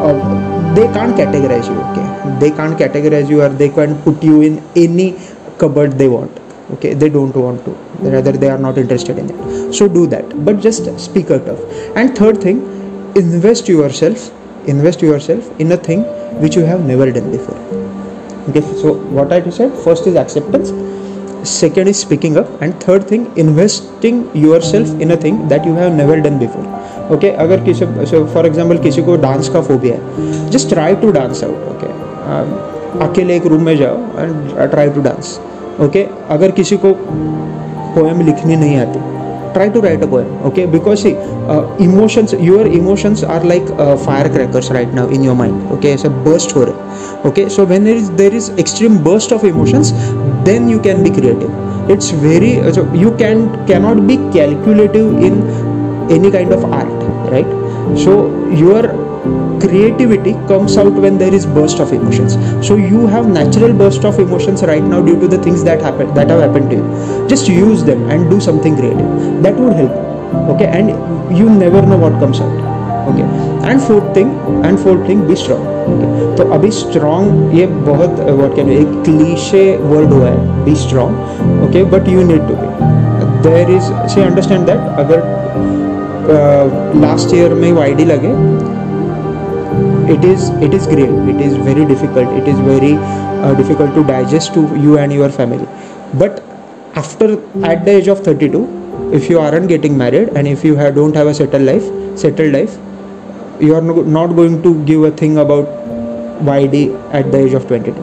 uh, 0.00 0.74
they 0.74 0.86
can't 0.92 1.16
categorize 1.16 1.66
you 1.68 1.78
okay? 1.90 2.38
They 2.40 2.50
can't 2.50 2.78
categorize 2.78 3.28
you 3.28 3.42
or 3.42 3.48
they 3.48 3.68
can't 3.68 4.02
put 4.04 4.22
you 4.22 4.42
in 4.42 4.62
any 4.76 5.18
cupboard 5.58 5.92
they 5.92 6.08
want 6.08 6.38
okay? 6.72 6.94
They 6.94 7.08
don't 7.08 7.34
want 7.34 7.64
to. 7.64 7.70
Rather 8.10 8.32
they 8.32 8.48
are 8.48 8.58
not 8.58 8.78
interested 8.78 9.18
in 9.18 9.30
it. 9.30 9.72
So 9.74 9.88
do 9.88 10.06
that. 10.06 10.44
But 10.44 10.60
just 10.60 10.98
speak 10.98 11.30
out 11.30 11.48
of. 11.48 11.60
And 11.96 12.16
third 12.16 12.40
thing 12.40 12.80
invest 13.16 13.68
yourself 13.68 14.30
invest 14.66 15.02
yourself 15.02 15.60
in 15.60 15.72
a 15.72 15.76
thing 15.76 16.02
which 16.40 16.54
you 16.56 16.64
have 16.64 16.84
never 16.84 17.10
done 17.10 17.30
before 17.30 17.79
okay 18.48 18.62
so 18.82 18.94
what 19.18 19.32
i 19.32 19.40
said 19.50 19.72
first 19.84 20.06
is 20.06 20.16
acceptance 20.16 20.72
second 21.44 21.88
is 21.88 21.98
speaking 21.98 22.36
up 22.36 22.48
and 22.62 22.78
third 22.80 23.06
thing 23.10 23.26
investing 23.36 24.16
yourself 24.34 24.88
in 25.00 25.10
a 25.10 25.16
thing 25.16 25.36
that 25.48 25.64
you 25.64 25.74
have 25.74 25.94
never 25.94 26.20
done 26.20 26.38
before 26.38 26.66
okay 27.12 27.14
okay, 27.14 27.38
अगर 27.40 27.64
किसी 27.64 27.86
so 28.10 28.24
for 28.34 28.46
example 28.46 28.78
किसी 28.78 29.02
को 29.02 29.16
dance 29.22 29.48
का 29.48 29.60
phobia 29.68 29.94
है 29.94 30.50
just 30.50 30.68
try 30.68 30.94
to 30.96 31.10
dance 31.12 31.42
out 31.44 31.68
okay 31.70 33.06
अकेले 33.06 33.36
एक 33.36 33.46
room 33.52 33.62
में 33.66 33.76
जाओ 33.76 33.96
and 34.18 34.70
try 34.70 34.90
to 34.90 35.00
dance 35.02 35.38
okay 35.80 36.06
अगर 36.30 36.50
किसी 36.58 36.76
को 36.84 36.92
पोएम 37.94 38.20
लिखनी 38.26 38.56
नहीं 38.56 38.76
आती 38.78 38.98
try 39.54 39.68
to 39.68 39.80
write 39.80 40.02
a 40.02 40.06
poem 40.06 40.26
okay? 40.48 40.66
Because 40.66 41.02
see 41.02 41.16
uh, 41.16 41.62
emotions 41.78 42.32
your 42.32 42.66
emotions 42.66 43.24
are 43.24 43.42
like 43.44 43.68
uh, 43.78 43.96
firecrackers 43.96 44.70
right 44.70 44.88
now 44.88 45.08
in 45.08 45.22
your 45.22 45.34
mind 45.34 45.70
okay? 45.72 45.92
It's 45.92 46.04
a 46.04 46.10
burst 46.10 46.52
for 46.52 46.68
it 46.68 46.76
okay? 47.26 47.48
So 47.48 47.64
when 47.64 47.84
there 47.84 47.96
is 47.96 48.10
there 48.12 48.32
is 48.32 48.50
extreme 48.64 49.02
burst 49.02 49.32
of 49.32 49.44
emotions 49.44 49.92
then 50.44 50.68
you 50.68 50.80
can 50.80 51.02
be 51.02 51.10
creative. 51.10 51.50
It's 51.90 52.10
very 52.10 52.60
uh, 52.60 52.72
so 52.72 52.92
you 52.92 53.16
can 53.16 53.48
cannot 53.66 54.06
be 54.06 54.16
calculative 54.38 55.18
in 55.18 55.42
any 56.10 56.30
kind 56.30 56.52
of 56.52 56.64
art 56.64 56.88
right? 57.30 57.46
So 57.96 58.48
your 58.50 59.09
creativity 59.59 60.33
comes 60.51 60.77
out 60.77 60.93
when 61.05 61.17
there 61.17 61.33
is 61.33 61.45
burst 61.57 61.79
of 61.79 61.93
emotions 61.93 62.37
so 62.67 62.75
you 62.75 63.07
have 63.07 63.27
natural 63.27 63.73
burst 63.73 64.05
of 64.05 64.19
emotions 64.19 64.63
right 64.63 64.83
now 64.83 65.01
due 65.01 65.19
to 65.19 65.27
the 65.27 65.41
things 65.47 65.63
that 65.63 65.81
happen 65.81 66.13
that 66.13 66.29
have 66.29 66.41
happened 66.41 66.69
to 66.69 66.77
you 66.77 67.27
just 67.27 67.47
use 67.47 67.83
them 67.83 68.07
and 68.09 68.29
do 68.29 68.39
something 68.39 68.75
creative 68.75 69.43
that 69.47 69.55
would 69.55 69.73
help 69.73 70.49
okay 70.53 70.71
and 70.79 70.95
you 71.41 71.49
never 71.49 71.81
know 71.91 71.99
what 72.05 72.23
comes 72.25 72.41
out 72.47 72.65
okay 73.09 73.23
and 73.69 73.79
fourth 73.79 74.15
thing 74.15 74.29
and 74.65 74.77
fourth 74.77 75.07
thing 75.09 75.21
be 75.27 75.35
strong 75.35 76.37
तो 76.37 76.43
अभी 76.53 76.71
strong 76.77 77.53
ये 77.55 77.65
बहुत 77.89 78.19
what 78.29 78.55
can 78.55 78.69
एक 78.77 78.93
cliché 79.05 79.65
word 79.81 80.13
हुआ 80.13 80.29
है 80.29 80.63
be 80.65 80.75
strong 80.85 81.63
okay 81.67 81.83
but 81.91 82.07
you 82.09 82.23
need 82.31 82.47
to 82.47 82.55
be 82.61 83.49
there 83.49 83.69
is 83.75 83.91
see 84.13 84.21
understand 84.21 84.65
that 84.65 84.99
अगर 85.03 85.19
last 87.01 87.35
year 87.35 87.53
में 87.53 87.71
Y 87.73 87.93
D 87.93 88.05
लगे 88.05 88.33
it 90.14 90.24
is 90.24 90.50
it 90.66 90.74
is 90.78 90.86
great 90.92 91.10
it 91.32 91.40
is 91.46 91.56
very 91.70 91.84
difficult 91.90 92.36
it 92.42 92.48
is 92.52 92.58
very 92.68 92.94
uh, 93.44 93.54
difficult 93.54 93.94
to 93.94 94.04
digest 94.04 94.54
to 94.54 94.62
you 94.84 94.98
and 94.98 95.12
your 95.12 95.30
family 95.30 95.66
but 96.22 96.42
after 96.94 97.26
at 97.64 97.84
the 97.84 97.96
age 97.96 98.08
of 98.08 98.20
32 98.20 98.62
if 99.18 99.28
you 99.30 99.38
aren't 99.38 99.68
getting 99.68 99.96
married 99.96 100.28
and 100.30 100.48
if 100.48 100.64
you 100.64 100.76
have, 100.76 100.94
don't 100.94 101.14
have 101.14 101.26
a 101.26 101.34
settled 101.34 101.62
life 101.62 101.86
settled 102.18 102.52
life 102.52 102.78
you 103.60 103.74
are 103.74 103.82
no- 103.82 104.02
not 104.02 104.34
going 104.36 104.62
to 104.62 104.84
give 104.84 105.04
a 105.04 105.10
thing 105.10 105.38
about 105.38 105.66
YD 106.42 106.94
at 107.12 107.30
the 107.30 107.38
age 107.44 107.52
of 107.52 107.66
22 107.68 107.94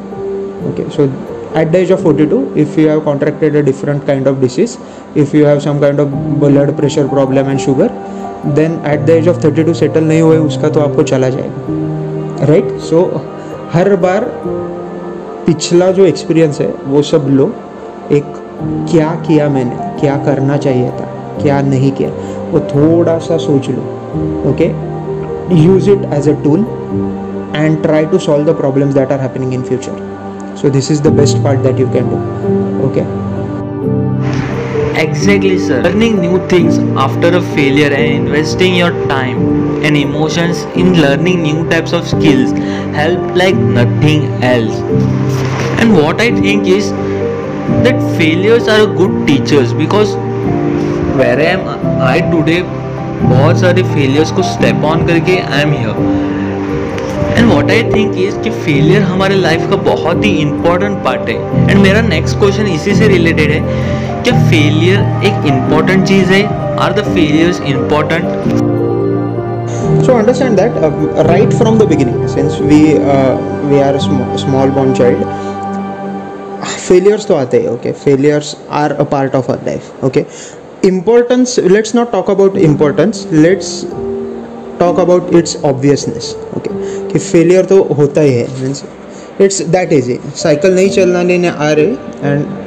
okay 0.71 0.89
so 0.89 1.09
at 1.55 1.71
the 1.71 1.79
age 1.79 1.89
of 1.89 2.01
42 2.01 2.53
if 2.55 2.77
you 2.77 2.87
have 2.87 3.03
contracted 3.03 3.55
a 3.55 3.63
different 3.63 4.05
kind 4.05 4.27
of 4.27 4.39
disease 4.39 4.77
if 5.15 5.33
you 5.33 5.45
have 5.45 5.61
some 5.61 5.79
kind 5.79 5.99
of 5.99 6.11
blood 6.39 6.77
pressure 6.77 7.07
problem 7.07 7.47
and 7.47 7.59
sugar 7.59 7.89
then 8.61 8.79
at 8.85 9.05
the 9.05 9.17
age 9.17 9.27
of 9.27 9.37
32 9.41 9.75
settle 9.83 10.03
नहीं 10.03 10.21
हुए 10.21 10.37
उसका 10.37 10.69
तो 10.69 10.79
आपको 10.79 11.03
चला 11.11 11.29
जाएगा 11.29 11.96
right 12.41 12.65
right? 12.65 12.79
So 12.79 13.01
so, 13.01 13.19
हर 13.73 13.95
बार 13.95 14.31
पिछला 15.45 15.91
जो 15.91 16.05
एक्सपीरियंस 16.05 16.61
है 16.61 16.73
वो 16.85 17.01
सब 17.01 17.25
लो। 17.29 17.45
एक 18.11 18.23
क्या 18.91 19.09
किया 19.27 19.49
मैंने? 19.49 19.99
क्या 19.99 20.17
करना 20.17 20.57
चाहिए 20.57 20.89
था? 20.89 21.07
क्या 21.41 21.61
नहीं 21.61 21.91
किया? 21.91 22.09
वो 22.51 22.59
थोड़ा 22.59 23.17
सा 23.19 23.37
सोच 23.37 23.69
लो। 23.69 23.81
Okay 24.49 24.67
use 25.55 25.89
it 25.89 26.13
as 26.13 26.29
a 26.29 26.33
tool 26.43 26.65
and 27.55 27.81
try 27.81 28.05
to 28.05 28.17
solve 28.17 28.51
the 28.51 28.55
problems 28.55 28.93
that 28.93 29.11
are 29.11 29.19
happening 29.19 29.53
in 29.53 29.61
future 29.61 30.55
so 30.61 30.69
this 30.69 30.91
is 30.91 31.03
the 31.03 31.07
best 31.07 31.37
part 31.37 31.59
that 31.59 31.79
you 31.79 31.87
can 31.87 32.09
do 32.09 32.87
okay? 32.87 33.26
Exactly, 34.99 35.59
sir. 35.59 35.83
Learning 35.83 36.19
new 36.19 36.37
things 36.49 36.79
after 36.97 37.27
a 37.37 37.41
failure 37.55 37.89
and 37.93 38.27
investing 38.27 38.73
your 38.73 38.89
time 39.07 39.83
and 39.85 39.95
emotions 39.95 40.63
in 40.81 40.93
learning 40.99 41.43
new 41.43 41.69
types 41.69 41.93
of 41.93 42.07
skills 42.07 42.51
help 42.95 43.35
like 43.35 43.53
nothing 43.55 44.23
else. 44.43 44.79
And 45.79 45.93
what 45.93 46.19
I 46.19 46.31
think 46.31 46.65
is 46.65 46.89
that 47.85 48.01
failures 48.17 48.67
are 48.67 48.87
good 48.87 49.27
teachers 49.27 49.71
because 49.71 50.15
where 51.15 51.37
I 51.39 51.51
am 51.57 51.69
I 52.13 52.19
today 52.31 52.63
बहुत 53.21 53.59
सारे 53.59 53.83
failures 53.83 54.31
को 54.31 54.43
step 54.43 54.83
on 54.85 55.05
करके 55.07 55.37
I 55.37 55.61
am 55.61 55.71
here 55.73 57.37
and 57.37 57.49
what 57.51 57.71
I 57.71 57.83
think 57.93 58.17
is 58.25 58.37
कि 58.41 58.49
failure 58.65 59.01
हमारे 59.11 59.35
life 59.35 59.69
का 59.69 59.75
बहुत 59.91 60.25
ही 60.25 60.31
important 60.41 60.97
part 61.05 61.29
है 61.29 61.69
एंड 61.69 61.81
मेरा 61.81 62.01
नेक्स्ट 62.09 62.37
क्वेश्चन 62.39 62.67
इसी 62.73 62.95
से 62.95 63.07
रिलेटेड 63.07 63.51
है 63.51 64.16
क्या 64.27 64.39
फेलियर 64.49 64.99
एक 65.27 65.45
इंपॉर्टेंट 65.47 66.03
चीज़ 66.07 66.31
है 66.31 66.41
are 66.85 66.93
the 66.93 67.03
failures 67.13 67.59
important 67.73 68.25
so 70.07 70.15
understand 70.15 70.59
that 70.61 70.75
uh, 70.87 70.89
right 71.27 71.55
from 71.59 71.77
the 71.81 71.87
beginning 71.91 72.17
since 72.33 72.57
we 72.71 72.79
uh, 73.13 73.37
we 73.69 73.79
are 73.85 73.93
a 73.99 74.01
sm- 74.07 74.35
small 74.43 74.73
born 74.79 74.91
child 74.99 75.23
failures 76.87 77.27
तो 77.27 77.35
आते 77.35 77.61
हैं 77.61 77.69
okay 77.77 77.95
failures 78.03 78.51
are 78.81 78.91
a 79.05 79.07
part 79.15 79.39
of 79.41 79.49
our 79.55 79.65
life 79.69 79.89
okay 80.09 80.25
importance 80.91 81.55
let's 81.77 81.97
not 82.01 82.13
talk 82.17 82.35
about 82.35 82.61
importance 82.71 83.25
let's 83.47 83.73
talk 84.83 85.03
about 85.07 85.35
its 85.41 85.57
obviousness 85.73 86.31
okay 86.59 86.77
कि 87.11 87.25
failure 87.31 87.67
तो 87.73 87.81
होता 88.03 88.29
ही 88.29 88.37
है 88.37 88.47
means 88.61 88.85
it's 89.47 89.65
that 89.77 89.99
easy 90.01 90.21
cycle 90.45 90.79
नहीं 90.79 90.95
चलना 91.01 91.27
लेने 91.33 91.59
आ 91.59 91.71
रहे 91.79 91.91
and 92.29 92.66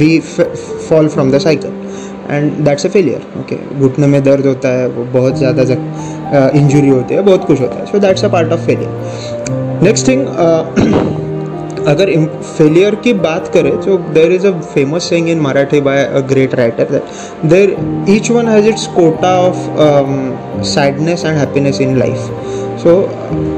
we 0.00 0.10
f- 0.18 0.50
fall 0.88 1.08
from 1.16 1.30
the 1.36 1.40
cycle. 1.48 1.78
And 2.30 2.52
that's 2.64 2.86
a 2.86 2.88
failure 2.88 3.22
okay 3.38 3.56
घुटने 3.78 4.06
में 4.06 4.22
दर्द 4.24 4.46
होता 4.46 4.68
है, 4.72 4.86
वो 4.88 5.04
बहुत 5.12 5.38
ज़्यादा 5.38 5.62
इंजरी 6.58 6.88
होती 6.88 7.14
है, 7.14 7.22
बहुत 7.22 7.44
कुछ 7.46 7.60
होता 7.60 7.78
है। 7.78 7.86
So 7.86 7.98
that's 7.98 8.24
a 8.24 8.28
part 8.32 8.52
of 8.52 8.60
failure 8.66 9.80
next 9.82 10.08
thing 10.08 10.26
अगर 11.88 12.10
फेलियर 12.42 12.94
की 13.04 13.12
बात 13.22 13.48
करें 13.54 13.76
तो 13.82 13.96
there 14.14 14.32
is 14.32 14.46
a 14.46 14.50
famous 14.60 15.08
saying 15.08 15.28
in 15.28 15.40
Marathi 15.40 15.80
by 15.88 16.04
a 16.04 16.20
great 16.32 16.54
writer 16.54 16.90
that 16.90 17.46
there 17.50 17.76
each 18.10 18.30
one 18.30 18.48
has 18.48 18.68
its 18.68 18.86
quota 18.96 19.36
of 19.38 20.62
sadness 20.68 21.24
and 21.24 21.36
happiness 21.38 21.80
in 21.80 21.96
life 21.98 22.18
so 22.82 22.94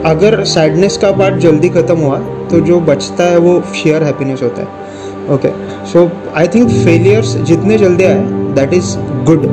अगर 0.06 0.42
sadness 0.54 0.96
का 1.02 1.10
part 1.18 1.34
जल्दी 1.46 1.68
ख़त्म 1.76 1.98
हुआ 1.98 2.18
तो 2.50 2.60
जो 2.66 2.80
बचता 2.88 3.24
है 3.30 3.38
वो 3.38 3.60
शेयर 3.82 4.02
हैप्पीनेस 4.02 4.42
होता 4.42 4.62
है। 4.62 4.82
Okay 5.30 5.48
so 5.92 6.10
I 6.36 6.48
think 6.54 6.70
failures 6.84 7.36
जितने 7.46 7.78
जल्दी 7.78 8.04
आए 8.04 8.20
that 8.54 8.74
is 8.74 8.96
good 9.30 9.46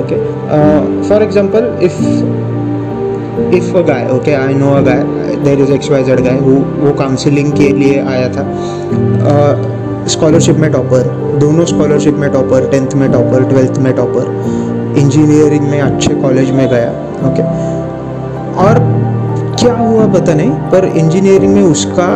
okay 0.00 0.16
for 1.08 1.22
example 1.22 1.78
if 1.82 2.00
if 3.56 3.76
a 3.76 3.80
guy 3.86 4.08
okay 4.10 4.32
I 4.34 4.54
know 4.54 4.70
a 4.70 4.80
guy 4.80 5.02
there 5.44 5.60
is 5.60 5.72
X 5.72 5.90
Y 5.90 6.04
Z 6.04 6.20
guy 6.20 6.40
वो 6.40 6.92
काउंसिलिंग 6.98 7.52
के 7.52 7.68
लिए 7.78 8.00
आया 8.00 8.28
था. 8.28 8.44
स्कॉलरशिप 10.12 10.56
में 10.56 10.70
टॉपर 10.72 11.02
दोनों 11.40 11.64
स्कॉलरशिप 11.64 12.14
में 12.14 12.30
टॉपर 12.32 12.68
टेंथ 12.70 12.94
में 12.94 13.10
टॉपर 13.12 13.44
ट्वेल्थ 13.48 13.78
में 13.78 13.92
टॉपर 13.96 14.96
इंजीनियरिंग 14.98 15.68
में 15.68 15.80
अच्छे 15.80 16.14
कॉलेज 16.14 16.50
में 16.50 16.68
गया. 16.68 16.90
Okay 16.90 17.28
okay. 17.28 17.46
और 18.64 18.78
क्या 19.60 19.74
हुआ 19.74 20.06
पता 20.12 20.34
नहीं, 20.34 20.50
पर 20.72 20.84
इंजीनियरिंग 20.96 21.54
में 21.54 21.62
उसका 21.62 22.08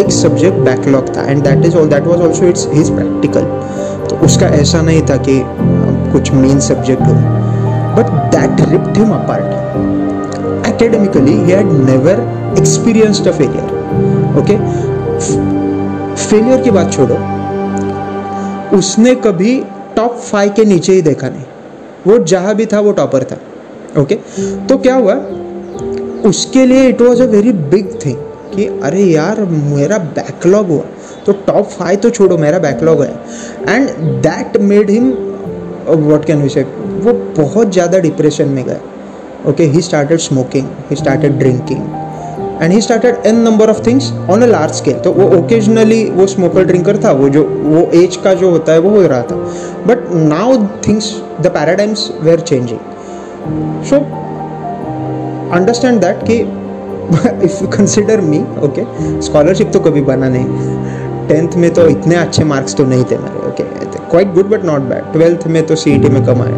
एक 0.00 0.10
सब्जेक्ट 0.10 0.58
बैकलॉग 0.58 1.16
था 1.16 1.22
and 1.22 1.42
that 1.42 1.66
is 1.66 1.76
all 1.76 1.88
that 1.88 2.06
was 2.06 2.20
also 2.20 2.46
it's 2.46 2.68
his 2.72 2.90
practical 2.90 3.44
तो 4.10 4.16
उसका 4.24 4.46
ऐसा 4.46 4.82
नहीं 4.82 5.02
था 5.02 5.16
कि 5.28 5.42
कुछ 6.12 6.32
मेन 6.32 6.60
सब्जेक्ट 6.60 7.02
हो। 7.02 7.14
But 7.96 8.06
that 8.34 8.68
ripped 8.70 8.96
him 8.96 9.10
apart 9.10 9.62
academically, 10.68 11.32
he 11.46 11.50
had 11.50 11.68
never 11.88 12.14
experienced 12.56 13.26
a 13.26 13.32
failure. 13.32 13.66
Okay? 14.40 14.56
Failure 16.16 16.62
की 16.62 16.70
बात 16.70 16.92
छोड़ो। 16.92 17.16
उसने 18.76 19.14
कभी 19.14 19.62
टॉप 19.96 20.16
फाइव 20.16 20.52
के 20.56 20.64
नीचे 20.64 20.92
ही 20.92 21.02
देखा 21.02 21.28
नहीं। 21.28 21.44
वो 22.06 22.18
जहाँ 22.24 22.54
भी 22.54 22.66
था, 22.66 22.80
वो 22.80 22.92
टॉपर 22.92 23.24
था। 23.24 23.36
Okay 24.02 24.14
okay? 24.14 24.68
तो 24.68 24.78
क्या 24.78 24.94
हुआ? 24.94 25.14
उसके 26.28 26.66
लिए 26.66 26.88
it 26.88 27.02
was 27.02 27.22
a 27.22 27.26
very 27.26 27.52
big 27.52 27.98
thing 28.06 28.16
कि 28.54 28.66
अरे 28.84 29.02
यार, 29.02 29.40
मेरा 29.44 29.98
बैकलॉग 29.98 30.68
हुआ। 30.68 30.84
तो 31.26 31.32
टॉप 31.46 31.68
फाइव 31.68 31.98
तो 31.98 32.10
छोड़ो, 32.10 32.38
मेरा 32.38 32.58
बैकलॉग 32.58 33.02
है। 33.02 33.12
And 33.68 33.90
that 34.22 34.56
made 34.62 34.90
him 34.90 35.12
what 35.88 36.24
can 36.24 36.42
we 36.42 36.48
say 36.48 36.62
वो 37.04 37.12
बहुत 37.38 37.72
ज़्यादा 37.72 37.98
डिप्रेशन 37.98 38.48
में 38.48 38.64
गया 38.64 38.80
okay, 39.46 39.68
he 39.68 39.80
started 39.82 40.20
smoking, 40.20 40.68
he 40.88 40.96
started 40.96 41.38
drinking. 41.38 41.82
And 42.60 42.72
he 42.72 42.80
started 42.80 43.26
n 43.26 43.42
number 43.44 43.64
of 43.64 43.80
things 43.80 44.10
on 44.34 44.42
a 44.42 44.46
large 44.46 44.72
scale. 44.72 45.00
तो 45.04 45.12
वो 45.12 45.26
occasionally 45.38 45.98
वो 46.10 46.26
smoker 46.26 46.64
drinker 46.70 46.94
था, 47.04 47.12
वो 47.12 47.28
जो, 47.28 47.42
वो 47.44 47.82
एज 48.00 48.16
का 48.24 48.34
जो 48.34 48.50
होता 48.50 48.72
है, 48.72 48.78
वो 48.78 48.90
हो 48.90 49.06
रहा 49.06 49.22
था। 49.22 49.36
But 49.86 50.06
now 50.30 50.56
things 50.86 51.10
the 51.40 51.50
paradigms 51.54 52.08
were 52.20 52.40
changing 52.40 52.78
so 53.90 53.96
understand 55.56 56.00
that 56.00 56.22
कि 56.22 56.38
if 57.44 57.62
you 57.62 57.68
consider 57.68 58.20
me 58.22 58.38
okay 58.64 58.84
scholarship 59.22 59.72
तो 59.72 59.80
कभी 59.80 60.00
बना 60.02 60.28
नहीं। 60.28 60.46
टेंथ 61.28 61.56
में 61.56 61.70
तो 61.74 61.86
इतने 61.88 62.14
अच्छे 62.16 62.44
मार्क्स 62.44 62.74
तो 62.76 62.84
नहीं 62.84 63.04
थे 63.10 63.18
मेरे 63.18 63.48
okay 63.48 63.62
quite 64.10 64.34
good 64.34 64.48
but 64.48 64.64
not 64.64 64.82
bad 64.88 65.12
twelfth 65.12 65.46
में 65.48 65.62
तो 65.66 65.76
सी 65.76 65.98
में 66.08 66.24
कम 66.26 66.42
आए 66.42 66.56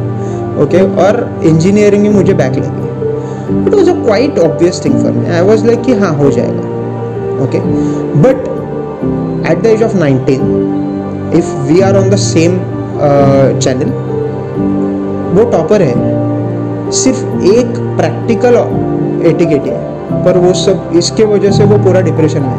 ओके 0.62 0.80
और 1.02 1.18
इंजीनियरिंग 1.46 2.02
में 2.02 2.10
मुझे 2.10 2.34
बैक 2.34 2.56
लगी। 2.56 2.84
It 3.66 3.74
was 3.74 3.90
a 3.90 3.94
quite 4.04 4.38
obvious 4.38 4.84
thing 4.84 4.94
for 5.02 5.12
me 5.12 5.26
I 5.30 5.40
was 5.48 5.64
like 5.66 5.82
कि 5.82 5.92
हाँ 6.00 6.12
हो 6.16 6.30
जाएगा 6.30 7.44
okay 7.44 7.58
but 8.22 8.48
at 9.50 9.62
the 9.62 9.66
age 9.66 9.82
of 9.82 9.96
nineteen 9.98 10.42
if 11.36 11.54
we 11.68 11.80
are 11.80 11.96
on 11.96 12.10
the 12.10 12.16
same 12.22 12.58
channel 13.58 13.90
वो 15.34 15.50
टॉपर 15.50 15.82
है। 15.82 15.94
सिर्फ़ 16.94 17.42
एक 17.46 17.78
प्रैक्टिकल 17.96 18.56
एटिकेट 19.28 19.66
है। 19.66 19.85
पर 20.12 20.38
वो 20.38 20.52
सब, 20.54 20.90
इसके 20.96 21.24
वजह 21.24 21.50
से 21.50 21.64
वो 21.64 21.78
पूरा 21.84 22.00
डिप्रेशन 22.00 22.42
में 22.42 22.58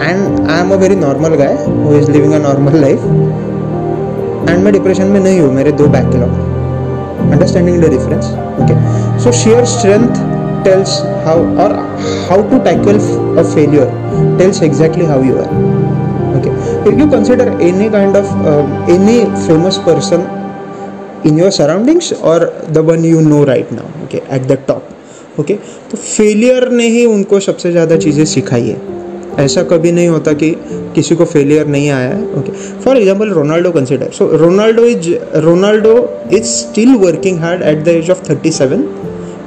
and 0.00 0.48
I 0.50 0.60
am 0.60 0.70
a 0.70 0.76
very 0.76 0.96
normal 0.96 1.34
guy 1.34 1.54
who 1.66 1.94
is 1.94 2.10
living 2.10 2.32
a 2.32 2.38
normal 2.38 2.80
life 2.80 3.04
and 4.50 4.64
मैं 4.64 4.72
डिप्रेशन 4.72 5.06
में 5.06 5.20
नहीं 5.20 5.40
हूँ, 5.40 5.52
मेरे 5.54 5.72
दो 5.72 5.86
backlog 5.88 6.30
understanding 7.32 7.82
the 7.82 7.90
difference 7.90 8.30
okay 8.62 9.18
so 9.24 9.32
share 9.32 9.64
strength 9.64 10.64
tells 10.64 11.00
how 11.26 11.44
और 11.64 11.72
how 12.30 12.42
to 12.50 12.58
tackle 12.64 12.98
a 13.38 13.42
failure 13.42 13.92
tells 14.38 14.62
exactly 14.62 15.06
how 15.06 15.22
you 15.22 15.36
are 15.36 15.48
okay 16.38 16.50
if 16.90 16.98
you 17.00 17.10
consider 17.10 17.52
any 17.62 17.88
kind 17.90 18.16
of 18.16 18.90
any 18.90 19.24
famous 19.46 19.76
person 19.86 20.26
in 21.26 21.38
your 21.38 21.50
surroundings 21.50 22.12
और 22.32 22.52
the 22.70 22.78
one 22.90 23.04
you 23.04 23.20
know 23.20 23.44
right 23.44 23.72
now 23.72 24.04
okay 24.04 24.22
at 24.36 24.46
the 24.46 24.58
top 24.68 24.87
okay 25.40 25.54
तो 25.90 25.96
failure 25.96 26.68
ने 26.70 26.88
ही 26.88 27.04
उनको 27.06 27.40
सबसे 27.40 27.70
ज़्यादा 27.72 27.96
चीज़ें 27.96 28.24
सिखाई 28.26 28.68
है। 28.68 28.80
ऐसा 29.38 29.62
कभी 29.62 29.92
नहीं 29.92 30.08
होता 30.08 30.32
कि 30.32 30.50
किसी 30.94 31.14
को 31.16 31.24
फेलियर 31.24 31.66
नहीं 31.66 31.88
आया 31.90 32.08
है। 32.08 32.22
Okay 32.38 32.52
for 32.84 32.96
example 32.96 33.28
Ronaldo 33.30 33.70
consider 33.72 34.10
so 34.12 34.26
Ronaldo 34.36 34.84
is 34.84 35.10
Ronaldo 35.40 35.94
is 36.32 36.44
still 36.46 36.94
working 37.04 37.38
hard 37.40 37.62
at 37.62 37.84
the 37.84 37.88
age 37.88 38.10
of 38.10 38.28
thirty 38.30 38.50
seven 38.52 38.82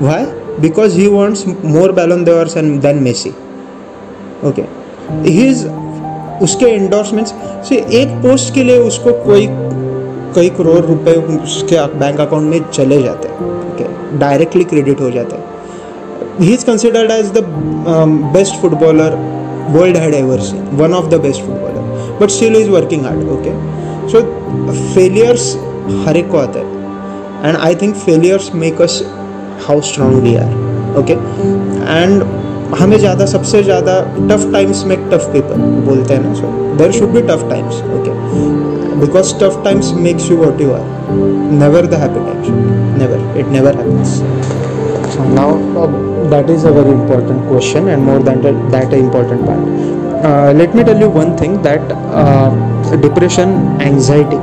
why 0.02 0.26
because 0.62 0.98
he 1.00 1.08
wants 1.10 1.46
more 1.48 1.92
Ballon 1.92 2.24
d'Ors 2.24 2.58
and 2.58 2.80
then 2.82 3.04
Messi 3.04 3.30
okay 4.48 4.62
he 5.30 5.48
is 5.48 5.68
उसके 6.44 6.66
endorsements 6.66 7.34
से 7.70 7.76
एक 8.02 8.16
post 8.22 8.54
के 8.54 8.64
लिए 8.64 8.78
उसको 8.80 9.12
कोई, 9.26 9.48
कई 10.36 10.50
करोड़ 10.58 10.80
रुपए 10.86 11.14
उसके 11.36 11.86
बैंक 12.00 12.20
अकाउंट 12.20 12.50
में 12.52 12.70
चले 12.70 13.02
जाते 13.04 13.28
हैं। 13.28 13.50
ओके 13.66 14.18
डायरेक्टली 14.20 14.64
क्रेडिट 14.64 15.02
हो 15.02 15.10
जाता 15.12 15.36
है। 15.36 15.51
He 16.40 16.54
is 16.54 16.64
considered 16.64 17.12
as 17.12 17.32
the 17.32 17.44
um, 17.96 18.32
best 18.34 18.62
footballer 18.62 19.12
world 19.76 19.96
had 19.96 20.14
ever 20.14 20.40
seen 20.42 20.78
one 20.78 20.94
of 20.94 21.10
the 21.10 21.20
best 21.20 21.42
footballer 21.42 22.18
but 22.20 22.32
still 22.32 22.54
he 22.54 22.62
is 22.62 22.70
working 22.70 23.04
hard 23.04 23.24
okay? 23.40 23.56
So 24.08 24.24
failures 24.94 25.52
हर 26.06 26.18
एक 26.18 26.30
को 26.32 26.38
आता 26.38 26.60
है। 26.60 27.50
And 27.50 27.58
I 27.58 27.76
think 27.76 27.96
failures 27.96 28.50
make 28.56 28.82
us 28.82 29.02
how 29.68 29.82
strong 29.82 30.16
we 30.24 30.36
are 30.36 30.98
okay 31.00 31.14
and 31.14 32.24
हमें 32.80 32.98
ज़्यादा 32.98 33.26
सबसे 33.32 33.62
ज़्यादा 33.64 34.00
tough 34.30 34.52
times 34.54 34.84
make 34.92 35.10
tough 35.14 35.26
people 35.34 35.62
बोलते 35.88 36.14
हैं 36.14 36.24
ना 36.24 36.34
so 36.34 36.52
there 36.78 36.92
should 37.00 37.10
be 37.14 37.22
tough 37.30 37.48
times 37.50 37.82
okay 37.98 38.12
because 39.00 39.34
tough 39.40 39.62
times 39.64 39.92
makes 40.08 40.30
you 40.32 40.38
what 40.38 40.62
you 40.62 40.72
are 40.74 40.86
never 41.64 41.86
the 41.86 42.02
happy 42.04 42.26
times 42.26 42.48
never 43.02 43.40
it 43.40 43.48
never 43.58 43.76
happens 43.82 44.22
now 45.20 45.50
uh, 45.78 45.88
that 46.30 46.50
is 46.50 46.64
a 46.64 46.72
very 46.72 46.92
important 46.92 47.48
question 47.48 47.90
and 47.90 48.04
more 48.04 48.20
than 48.20 48.42
that, 48.42 48.72
that 48.72 48.94
important 48.94 49.46
part 49.46 49.60
uh, 50.26 50.54
let 50.54 50.76
me 50.76 50.84
tell 50.84 51.00
you 51.00 51.10
one 51.10 51.36
thing 51.38 51.62
that 51.62 51.82
uh, 51.92 52.50
depression 52.98 53.50
anxiety 53.82 54.38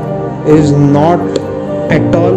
is 0.51 0.73
not 0.73 1.21
at 1.91 2.15
all 2.15 2.37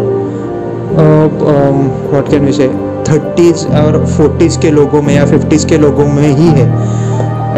uh, 0.98 1.28
um, 1.54 2.12
what 2.12 2.26
can 2.26 2.46
we 2.46 2.52
say 2.52 2.70
30s 3.12 3.66
और 3.76 3.98
40s 4.18 4.58
के 4.62 4.72
लोगों 4.72 5.02
में 5.02 5.14
या 5.14 5.26
50s 5.26 5.66
के 5.70 5.78
लोगों 5.78 6.06
में 6.08 6.28
ही 6.28 6.48
है 6.60 6.68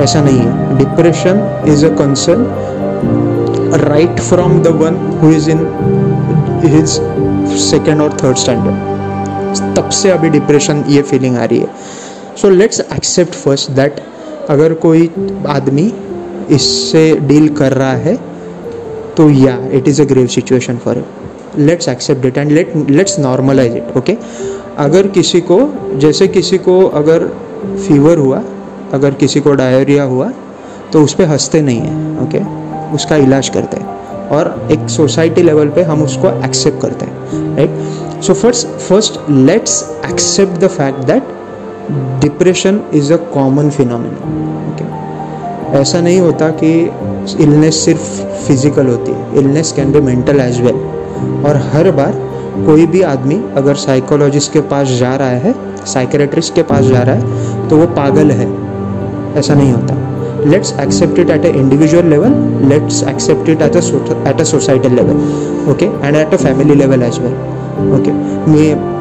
ऐसा 0.03 0.21
नहीं 0.21 0.39
है 0.39 0.77
depression 0.77 1.43
is 1.73 1.85
a 1.85 1.89
concern 1.97 2.45
right 3.83 4.19
from 4.19 4.61
the 4.63 4.67
one 4.81 4.97
who 5.21 5.31
is 5.31 5.49
in 5.51 5.59
his 6.75 6.89
second 7.69 8.01
और 8.01 8.17
थर्ड 8.23 8.37
स्टैंडर्ड 8.37 8.92
तब 9.59 9.89
से 9.91 10.09
अभी 10.09 10.29
डिप्रेशन 10.29 10.83
ये 10.87 11.01
फीलिंग 11.01 11.37
आ 11.37 11.45
रही 11.45 11.59
है। 11.59 11.67
So 12.41 12.49
let's 12.49 12.79
accept 12.79 13.33
first 13.33 13.71
that 13.71 13.99
अगर 14.49 14.73
कोई 14.73 15.09
आदमी 15.47 15.91
इससे 16.51 17.03
डील 17.21 17.47
कर 17.55 17.73
रहा 17.73 17.93
है 17.97 18.15
तो 19.17 19.29
या 19.29 19.57
it 19.73 19.87
is 19.87 20.01
a 20.01 20.05
grave 20.05 20.27
situation 20.27 20.77
for 20.77 20.97
you 20.97 21.65
let's 21.65 21.89
accept 21.89 22.25
it 22.25 22.37
and 22.37 22.51
let 22.51 22.73
let's 22.89 23.19
normalise 23.19 23.75
it 23.75 23.97
okay 23.97 24.17
अगर 24.77 25.07
किसी 25.07 25.41
को, 25.41 25.59
जैसे 25.95 26.27
किसी 26.27 26.57
को 26.57 26.81
अगर 26.91 27.25
फीवर 27.87 28.17
हुआ, 28.17 28.41
अगर 28.93 29.13
किसी 29.13 29.39
को 29.39 29.51
डायरिया 29.53 30.03
हुआ 30.03 30.31
तो 30.93 31.03
उस 31.03 31.13
पर 31.13 31.23
हँसते 31.23 31.61
नहीं 31.61 31.79
हैं 31.79 32.21
ओके 32.21 32.39
उसका 32.95 33.15
इलाज 33.15 33.49
करते 33.49 33.77
हैं। 33.77 34.01
और 34.29 34.67
एक 34.71 34.89
सोसाइटी 34.89 35.41
लेवल 35.41 35.69
पे 35.69 35.83
हम 35.83 36.03
उसको 36.03 36.29
एक्सेप्ट 36.45 36.81
करते 36.81 37.05
हैं 37.05 37.55
right 37.57 38.02
so 38.25 38.33
first 38.33 38.67
first 38.67 39.19
let's 39.29 39.81
accept 40.05 40.59
the 40.59 40.67
fact 40.69 40.99
that 41.05 41.23
depression 42.21 42.79
is 42.95 43.11
a 43.13 43.15
common 43.33 43.69
phenomena 43.69 44.19
okay 44.67 45.79
ऐसा 45.79 46.01
नहीं 46.01 46.19
होता 46.19 46.49
कि 46.61 46.71
इलनेस 47.43 47.83
सिर्फ़ 47.85 48.05
फ़िज़िकल 48.47 48.87
होती 48.87 49.11
है। 49.11 49.39
Illness 49.39 49.71
can 49.71 49.91
be 49.91 49.99
mental 50.01 50.39
as 50.39 50.61
well 50.61 50.75
और 51.47 51.57
हर 51.73 51.91
बार 51.91 52.13
कोई 52.65 52.85
भी 52.87 53.01
आदमी 53.11 53.41
अगर 53.57 53.75
साइकोलॉजिस्ट 53.83 54.53
के 54.53 54.61
पास 54.71 54.87
जा 54.99 55.15
रहा 55.15 55.41
है 55.45 55.53
साइकेट्रिस्ट 55.93 56.55
के 56.55 56.63
पास 56.63 56.85
जा 56.85 57.01
रहा 57.03 57.15
है 57.15 57.67
तो 57.69 57.77
वो 57.77 57.87
पागल 57.95 58.31
है। 58.31 58.47
ऐसा 59.39 59.53
नहीं 59.53 59.71
होता। 59.71 60.49
Let's 60.49 60.73
accept 60.79 61.19
it 61.19 61.29
at 61.29 61.45
a 61.45 61.49
individual 61.49 62.05
level 62.09 62.33
let's 62.69 63.03
accept 63.09 63.49
it 63.49 63.61
at 63.61 63.75
at 63.75 64.41
a 64.41 64.43
societal 64.43 64.95
level 64.95 65.71
okay 65.71 65.85
and 65.85 66.15
at 66.15 66.33
a 66.33 66.37
family 66.37 66.75
level 66.75 67.03
as 67.03 67.19
well 67.19 67.35
okay 67.91 68.11
मैं 68.51 68.93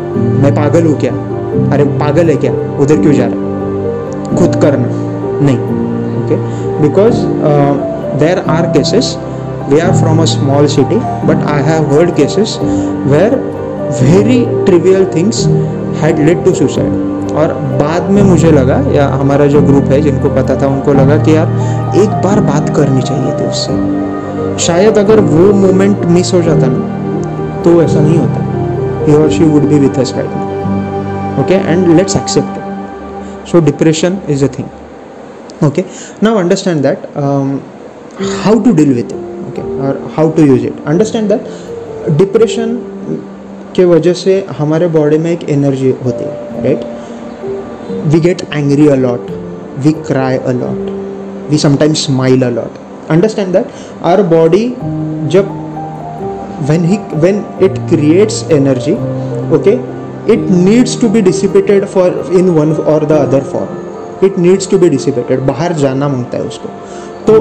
मैं 0.42 0.54
पागल 0.54 0.86
हूँ 0.86 1.00
क्या? 1.00 1.12
अरे, 1.72 1.84
पागल 1.84 2.30
है 2.30 2.36
क्या? 2.36 2.52
उधर 2.52 2.96
क्यों 2.96 3.12
जा 3.12 3.26
रहा 3.26 3.34
है? 3.34 3.52
खुद 4.36 4.62
करना। 4.62 4.88
नहीं। 5.46 5.58
Okay 6.24 6.36
because 6.82 7.14
there 8.18 8.38
are 8.38 8.62
cases 8.62 9.18
we 9.72 9.80
are 9.80 9.92
from 9.92 10.22
a 10.22 10.24
small 10.24 10.66
city 10.66 10.96
but 11.26 11.44
I 11.46 11.62
have 11.62 11.94
heard 11.94 12.10
cases 12.10 12.58
where 13.06 13.34
very 14.02 14.64
trivial 14.64 15.04
things 15.04 15.48
had 16.02 16.14
led 16.14 16.44
to 16.44 16.52
suicide. 16.52 16.92
और 17.32 17.52
बाद 17.82 18.10
में 18.10 18.22
मुझे 18.22 18.52
लगा, 18.52 18.92
या 18.92 19.08
हमारा 19.08 19.46
जो 19.46 19.62
ग्रुप 19.62 19.84
है, 19.84 20.00
जिनको 20.00 20.28
पता 20.28 20.62
था, 20.62 20.66
उनको 20.66 20.92
लगा 20.92 21.16
कि 21.16 21.36
यार, 21.36 21.46
एक 21.96 22.08
बार 22.08 22.40
बात 22.40 22.76
करनी 22.76 23.02
चाहिए 23.02 23.32
थी 23.32 23.44
उससे। 23.46 23.72
शायद 24.58 24.98
अगर 24.98 25.20
वो 25.20 25.52
मोमेंट 25.52 26.04
मिस 26.04 26.34
हो 26.34 26.42
जाता 26.42 26.66
ना 26.66 27.62
तो 27.62 27.82
ऐसा 27.82 28.00
नहीं 28.00 28.18
होता। 28.18 28.41
ही 29.06 29.14
और 29.14 29.30
she 29.30 29.44
would 29.44 29.68
be 29.68 29.78
with 29.78 29.98
us 30.00 30.12
right 30.16 30.30
now 30.30 31.42
okay 31.42 31.54
and 31.54 31.88
let's 31.96 32.16
accept 32.16 32.58
it 32.58 33.48
so 33.48 33.60
depression 33.60 34.18
is 34.30 34.44
a 34.44 34.48
thing 34.58 35.64
okay 35.66 35.84
now 36.22 36.38
understand 36.38 36.82
that 36.82 37.06
how 38.44 38.58
to 38.60 38.72
deal 38.72 38.94
with 38.94 39.12
it 39.12 39.48
okay 39.48 39.62
और 39.86 40.00
how 40.16 40.30
to 40.36 40.44
use 40.44 40.66
it 40.66 40.84
understand 40.86 41.28
that 41.28 42.18
depression 42.18 42.76
के 43.76 43.84
वजह 43.84 44.12
से 44.14 44.44
हमारे 44.58 44.88
body 44.96 45.18
में 45.18 45.30
एक 45.30 45.48
energy 45.50 45.90
होती 46.04 46.24
है 46.24 46.62
right 46.64 46.84
we 48.12 48.20
get 48.20 48.42
angry 48.52 48.88
a lot 48.88 49.30
we 49.84 49.92
cry 50.06 50.36
a lot 50.52 50.90
we 51.50 51.58
sometimes 51.58 52.04
smile 52.04 52.42
a lot 52.42 52.78
understand 53.10 53.52
that 53.52 53.66
our 54.04 54.22
body 54.28 54.68
जब 55.32 55.58
when 56.70 56.84
he, 56.84 56.96
when 57.24 57.44
it 57.66 57.78
creates 57.90 58.42
energy, 58.58 58.96
okay, 59.58 59.76
it 60.34 60.40
needs 60.50 60.96
to 60.96 61.08
be 61.08 61.22
dissipated 61.22 61.88
for, 61.88 62.08
in 62.40 62.54
one 62.54 62.72
or 62.94 63.00
the 63.00 63.18
other 63.26 63.40
form. 63.40 63.70
It 64.22 64.38
needs 64.38 64.66
to 64.72 64.78
be 64.78 64.88
dissipated. 64.96 65.40
बाहर 65.46 65.72
जाना 65.84 66.08
माँगता 66.08 66.38
है 66.38 66.44
उसको। 66.48 66.68
तो 67.26 67.40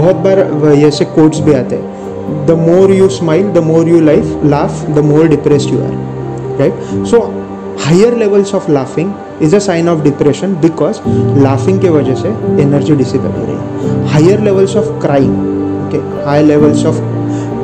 बहुत 0.00 0.16
बार 0.24 0.38
ऐसे 0.86 1.04
quotes 1.18 1.40
भी 1.46 1.52
आते 1.54 1.76
हैं। 1.76 2.46
The 2.46 2.50
more 2.58 2.90
you 2.94 3.08
smile 3.18 3.52
the 3.52 3.58
more 3.68 3.88
you 3.88 4.00
life 4.00 4.44
laugh 4.44 4.84
the 4.96 4.98
more 5.04 5.28
depressed 5.28 5.70
you 5.74 5.78
are 5.84 5.92
right 6.60 7.06
so 7.10 7.20
higher 7.84 8.16
levels 8.18 8.54
of 8.54 8.70
laughing 8.70 9.12
is 9.42 9.56
a 9.56 9.58
sign 9.66 9.88
of 9.88 10.02
depression 10.02 10.54
because 10.62 11.00
laughing 11.42 11.80
के 11.80 11.88
वजह 11.96 12.14
से 12.22 12.28
एनर्जी 12.62 12.94
डिसिपेट 12.96 13.36
हो 13.38 13.44
रही 13.46 13.56
है। 13.56 14.06
Higher 14.12 14.40
levels 14.44 14.76
of 14.76 14.88
crime 15.02 15.32
okay 15.86 15.98
high 16.26 16.42
levels 16.42 16.84
of 16.86 17.00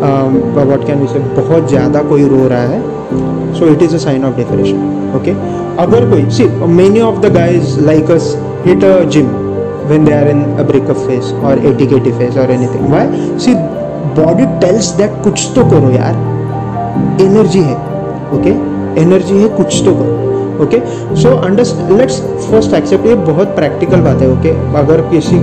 what 0.02 0.86
can 0.86 1.06
say 1.06 1.18
बहुत 1.36 1.68
ज़्यादा 1.68 2.02
कोई 2.08 2.28
रो 2.28 2.46
रहा 2.48 2.62
है 2.72 2.80
so 3.58 3.72
it 3.72 3.82
is 3.82 3.94
a 3.94 3.98
sign 3.98 4.24
of 4.24 4.36
depression 4.36 5.12
okay 5.16 5.36
अगर 5.82 6.10
कोई 6.10 6.30
see 6.30 6.48
many 6.72 7.00
of 7.02 7.20
the 7.20 7.32
guys 7.34 7.78
like 7.86 8.10
us 8.10 8.34
hit 8.66 8.84
a 8.84 8.98
gym 9.06 9.38
when 9.82 10.04
they 10.04 10.12
are 10.12 10.28
in 10.28 10.42
a 10.54 10.64
breakup 10.64 10.98
phase 10.98 11.32
or 11.42 11.52
ATKT 11.68 12.10
phase 12.16 12.36
or 12.36 12.48
anything. 12.48 12.88
Why? 12.88 13.04
See, 13.38 13.54
body 14.16 14.46
tells 14.62 14.90
that 14.98 15.22
कुछ 15.24 15.46
तो 15.54 15.64
करो 15.70 15.90
यार 15.90 16.20
energy 17.22 17.62
है 17.62 17.76
okay 18.36 18.52
energy 19.02 19.38
है 19.38 19.48
कुछ 19.56 19.80
तो 19.84 19.94
करो 19.94 20.64
okay 20.64 20.80
so 21.22 21.34
under 21.38 21.92
let's 21.92 22.20
first 22.50 22.74
accept 22.74 23.06
ये 23.06 23.14
बहुत 23.26 23.54
प्रैक्टिकल 23.56 24.00
बात 24.00 24.22
है 24.22 24.30
ओके 24.30 24.48
okay? 24.48 24.76
अगर 24.78 25.00
किसी 25.10 25.38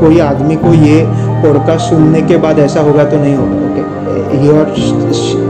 कोई 0.00 0.18
आदमी 0.20 0.56
को 0.64 0.72
ये 0.82 1.00
पॉडकास्ट 1.46 1.90
सुनने 1.90 2.22
के 2.28 2.36
बाद 2.44 2.58
ऐसा 2.58 2.80
होगा 2.82 3.04
तो 3.10 3.18
नहीं 3.18 3.34
होगा 3.34 3.66
ओके 3.66 4.04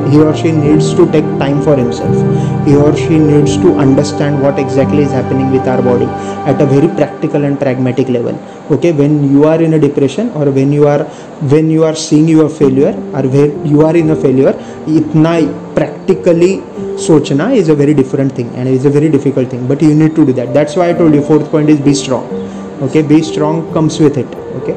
ही 0.08 0.18
और 0.20 0.34
she 0.36 0.50
needs 0.52 0.96
to 0.96 1.04
take 1.12 1.24
time 1.38 1.60
for 1.60 1.78
himself 1.78 2.66
he 2.66 2.74
और 2.76 2.94
she 2.96 3.18
needs 3.18 3.56
to 3.62 3.72
understand 3.80 4.38
what 4.42 4.58
exactly 4.58 5.02
is 5.02 5.10
happening 5.10 5.50
with 5.52 5.68
our 5.68 5.80
body 5.82 6.04
at 6.50 6.60
a 6.62 6.64
very 6.72 6.86
practical 6.96 7.44
and 7.44 7.56
pragmatic 7.58 8.10
level 8.10 8.34
okay 8.74 8.92
when 9.00 9.18
you 9.32 9.44
are 9.44 9.62
in 9.62 9.74
a 9.74 9.78
depression 9.80 10.28
और 10.36 10.48
when 10.58 10.72
you 10.72 10.86
are 10.86 11.06
when 11.44 11.70
you 11.70 11.82
are 11.84 11.94
seeing 12.02 12.30
your 12.30 12.48
failure 12.58 13.02
और 13.16 13.26
when 13.36 13.52
you 13.66 13.82
are 13.86 13.96
in 13.96 14.10
a 14.10 14.14
failure 14.22 14.54
इतना 14.96 15.38
practically 15.74 16.58
सोचना 17.06 17.50
is 17.52 17.70
a 17.70 17.74
very 17.74 17.94
different 17.94 18.38
thing 18.38 18.48
and 18.56 18.68
is 18.68 18.86
a 18.86 18.90
very 18.90 19.08
difficult 19.08 19.52
thing 19.52 19.68
but 19.68 19.82
you 19.82 19.94
need 19.94 20.14
to 20.16 20.24
do 20.24 20.32
that 20.32 20.48
that's 20.48 20.78
why 20.78 20.92
told 20.94 21.14
you 21.14 21.22
fourth 21.22 21.50
point 21.52 21.70
is 21.70 21.82
be 21.82 21.94
strong 21.94 22.84
okay 22.84 23.02
be 23.02 23.20
strong 23.22 23.74
comes 23.74 24.00
with 24.00 24.18
it 24.18 24.36
okay? 24.56 24.72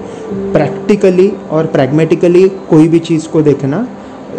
Practically 0.54 1.32
और 1.52 1.66
pragmatically 1.66 2.48
कोई 2.70 2.88
भी 2.88 3.00
चीज़ 3.00 3.28
को 3.28 3.42
देखना 3.42 3.88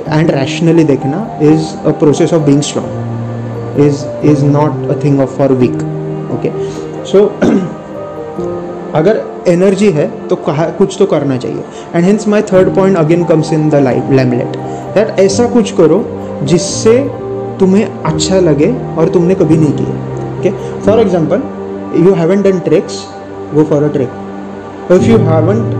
and 0.08 0.30
rationally 0.30 0.84
देखना 0.84 1.26
is 1.42 1.74
a 1.86 1.90
process 2.00 2.32
of 2.34 2.42
being 2.42 2.60
strong 2.62 3.80
is 3.86 4.04
is 4.30 4.44
not 4.44 4.90
a 4.90 5.00
thing 5.04 5.20
of 5.20 5.36
for 5.38 5.52
weak 5.62 5.82
okay 6.34 6.50
so 7.12 7.24
अगर 8.94 9.22
energy 9.48 9.90
है 9.90 10.06
तो 10.28 10.36
कहा, 10.36 10.64
कुछ 10.68 10.96
तो 10.98 11.06
करना 11.06 11.36
चाहिए। 11.36 11.62
And 11.94 12.04
hence 12.04 12.26
my 12.28 12.42
third 12.42 12.74
point 12.76 12.96
again 12.96 13.24
comes 13.24 13.52
in 13.52 13.68
the 13.70 13.74
life 13.74 14.10
लैमलेट 14.12 14.56
that 14.94 15.18
ऐसा 15.20 15.46
कुछ 15.48 15.72
करो 15.72 16.04
जिससे 16.42 16.98
तुम्हें 17.60 17.84
अच्छा 17.84 18.40
लगे 18.40 18.72
और 18.98 19.08
तुमने 19.08 19.34
कभी 19.34 19.56
नहीं 19.56 19.72
किया 19.72 20.38
okay 20.38 20.50
for 20.86 21.00
example 21.00 21.42
you 22.04 22.14
haven't 22.14 22.42
done 22.42 22.58
treks 22.58 23.04
go 23.54 23.64
for 23.64 23.82
a 23.82 23.88
trek 23.88 24.29
if 24.92 25.04
you 25.04 25.16
haven't 25.26 25.74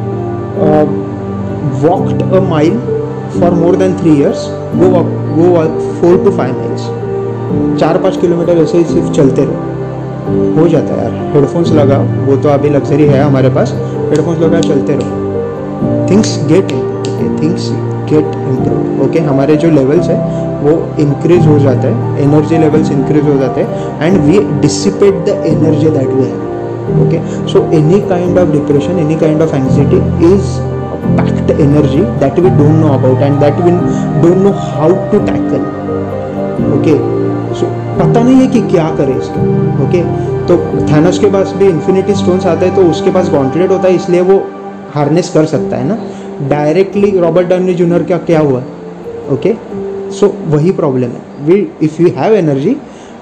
walked 1.84 2.22
a 2.32 2.40
mile 2.48 2.78
for 3.40 3.50
more 3.54 3.76
than 3.76 3.96
three 3.98 4.10
years 4.20 4.46
go 4.76 4.88
go 5.34 5.64
four 6.00 6.24
to 6.24 6.30
five 6.30 6.58
miles 6.58 6.88
चार 7.80 7.98
पाँच 7.98 8.16
किलोमीटर 8.16 8.58
ऐसे 8.58 8.78
ही 8.78 8.84
सिर्फ़ 8.84 9.10
चलते 9.12 9.44
रहो। 9.44 9.68
हो 10.56 10.66
जाता 10.68 10.94
है 10.94 11.02
यार। 11.04 11.32
हेडफोन्स 11.34 11.72
लगाओ। 11.72 12.04
वो 12.26 12.36
तो 12.42 12.48
अभी 12.48 12.68
लग्जरी 12.70 13.06
है 13.06 13.22
हमारे 13.22 13.48
पास। 13.48 13.72
हेडफोन्स 14.10 14.38
लगाओ, 14.40 14.60
चलते 14.60 14.92
रहो। 14.92 16.08
Things 16.10 16.38
get 16.48 16.72
things 17.42 17.70
get 18.10 18.36
improve 18.48 19.02
okay 19.04 19.20
हमारे 19.20 19.56
जो 19.56 19.70
लेवल्स 19.70 20.08
है, 20.08 20.18
वो 20.62 20.72
इंक्रीज 21.00 21.46
हो 21.46 21.58
जाते 21.58 21.88
हैं। 21.88 22.18
एनर्जी 22.20 22.58
लेवल्स 22.58 22.90
इंक्रीज 22.92 23.24
हो 23.24 23.38
जाते 23.38 23.60
हैं। 23.60 24.02
And 24.02 24.20
we 24.20 24.38
dissipate 24.60 25.24
the 25.26 25.42
energy 25.46 25.88
that 25.88 26.08
we 26.08 26.22
have 26.22 26.49
okay 27.04 27.20
so 27.52 27.68
any 27.78 28.00
kind 28.08 28.38
of 28.38 28.50
depression 28.52 28.98
any 28.98 29.16
kind 29.20 29.42
of 29.42 29.54
anxiety 29.56 30.02
is 30.32 30.58
packed 31.18 31.50
energy 31.62 32.00
that 32.20 32.36
we 32.42 32.50
don't 32.56 32.80
know 32.80 32.90
about 32.94 33.22
and 33.26 33.42
that 33.42 33.60
we 33.66 33.70
don't 34.24 34.42
know 34.46 34.52
how 34.64 34.88
to 35.12 35.20
tackle. 35.28 35.64
Okay? 36.76 36.96
So, 37.60 37.70
पता 38.00 38.22
नहीं 38.22 38.34
है 38.36 38.46
कि 38.46 38.60
क्या 38.72 38.88
करे 38.96 39.14
इसका। 39.22 39.40
Okay 39.84 40.02
तो 40.48 40.56
Thanos 40.90 41.18
के 41.18 41.30
पास 41.30 41.52
भी 41.58 41.68
इन्फिनिटी 41.68 42.14
स्टोन्स 42.14 42.46
आते 42.46 42.66
हैं 42.66 42.74
तो 42.76 42.82
उसके 42.90 43.10
पास 43.10 43.30
गॉन्टलेट 43.30 43.70
होता 43.70 43.88
है, 43.88 43.94
इसलिए 43.94 44.20
वो 44.30 44.38
हार्नेस 44.94 45.30
कर 45.34 45.46
सकता 45.54 45.76
है 45.76 45.88
ना। 45.88 45.98
डायरेक्टली 46.50 47.10
रॉबर्ट 47.18 47.48
डाउनी 47.48 47.74
जूनियर 47.74 48.02
का 48.10 48.18
क्या 48.30 48.40
हुआ? 48.40 48.62
ओके 49.32 49.54
सो 50.20 50.34
वही 50.48 50.72
प्रॉब्लम 50.82 51.16
है। 51.16 51.46
We 51.46 51.66
if 51.82 52.00
you 52.02 52.08
have 52.16 52.34
energy 52.34 52.76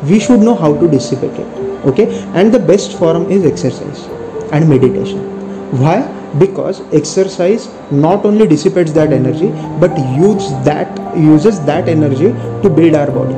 we 0.05 0.21
should 0.21 0.43
know 0.43 0.55
how 0.61 0.77
to 0.81 0.89
dissipate 0.89 1.41
it 1.41 1.68
okay 1.90 2.04
and 2.36 2.52
the 2.56 2.62
best 2.68 2.98
form 2.98 3.28
is 3.32 3.46
exercise 3.46 4.10
and 4.54 4.70
meditation 4.70 5.32
why 5.74 6.00
because 6.40 6.82
exercise 6.92 7.64
not 7.92 8.26
only 8.26 8.48
dissipates 8.48 8.92
that 8.94 9.12
energy 9.12 9.48
but 9.80 9.98
use 10.16 10.50
that 10.66 11.00
uses 11.18 11.60
that 11.62 11.90
energy 11.90 12.30
to 12.64 12.70
build 12.70 12.96
our 12.96 13.10
body 13.10 13.38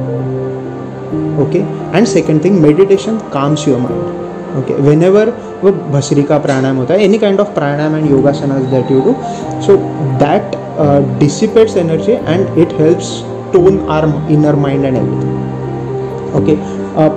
okay 1.44 1.62
and 1.94 2.08
second 2.08 2.42
thing 2.42 2.62
meditation 2.62 3.20
calms 3.32 3.66
your 3.66 3.80
mind 3.80 4.60
okay 4.62 4.80
whenever 4.90 5.26
वो 5.62 5.72
भस्रिका 5.92 6.38
प्राणायाम 6.40 6.78
होता 6.78 6.94
है 6.94 7.04
any 7.04 7.18
kind 7.18 7.40
of 7.40 7.54
pranayama 7.54 7.96
and 7.96 8.10
yogasanas 8.12 8.64
that 8.72 8.92
you 8.92 9.00
do 9.02 9.14
so 9.68 9.76
that 10.24 10.56
dissipates 11.20 11.78
energy 11.78 12.12
and 12.12 12.60
it 12.60 12.74
helps 12.82 13.12
tone 13.54 13.80
our 13.98 14.06
inner 14.34 14.56
mind 14.66 14.86
and 14.86 14.98
everything 14.98 15.36
okay 16.38 16.58
uh, 17.00 17.12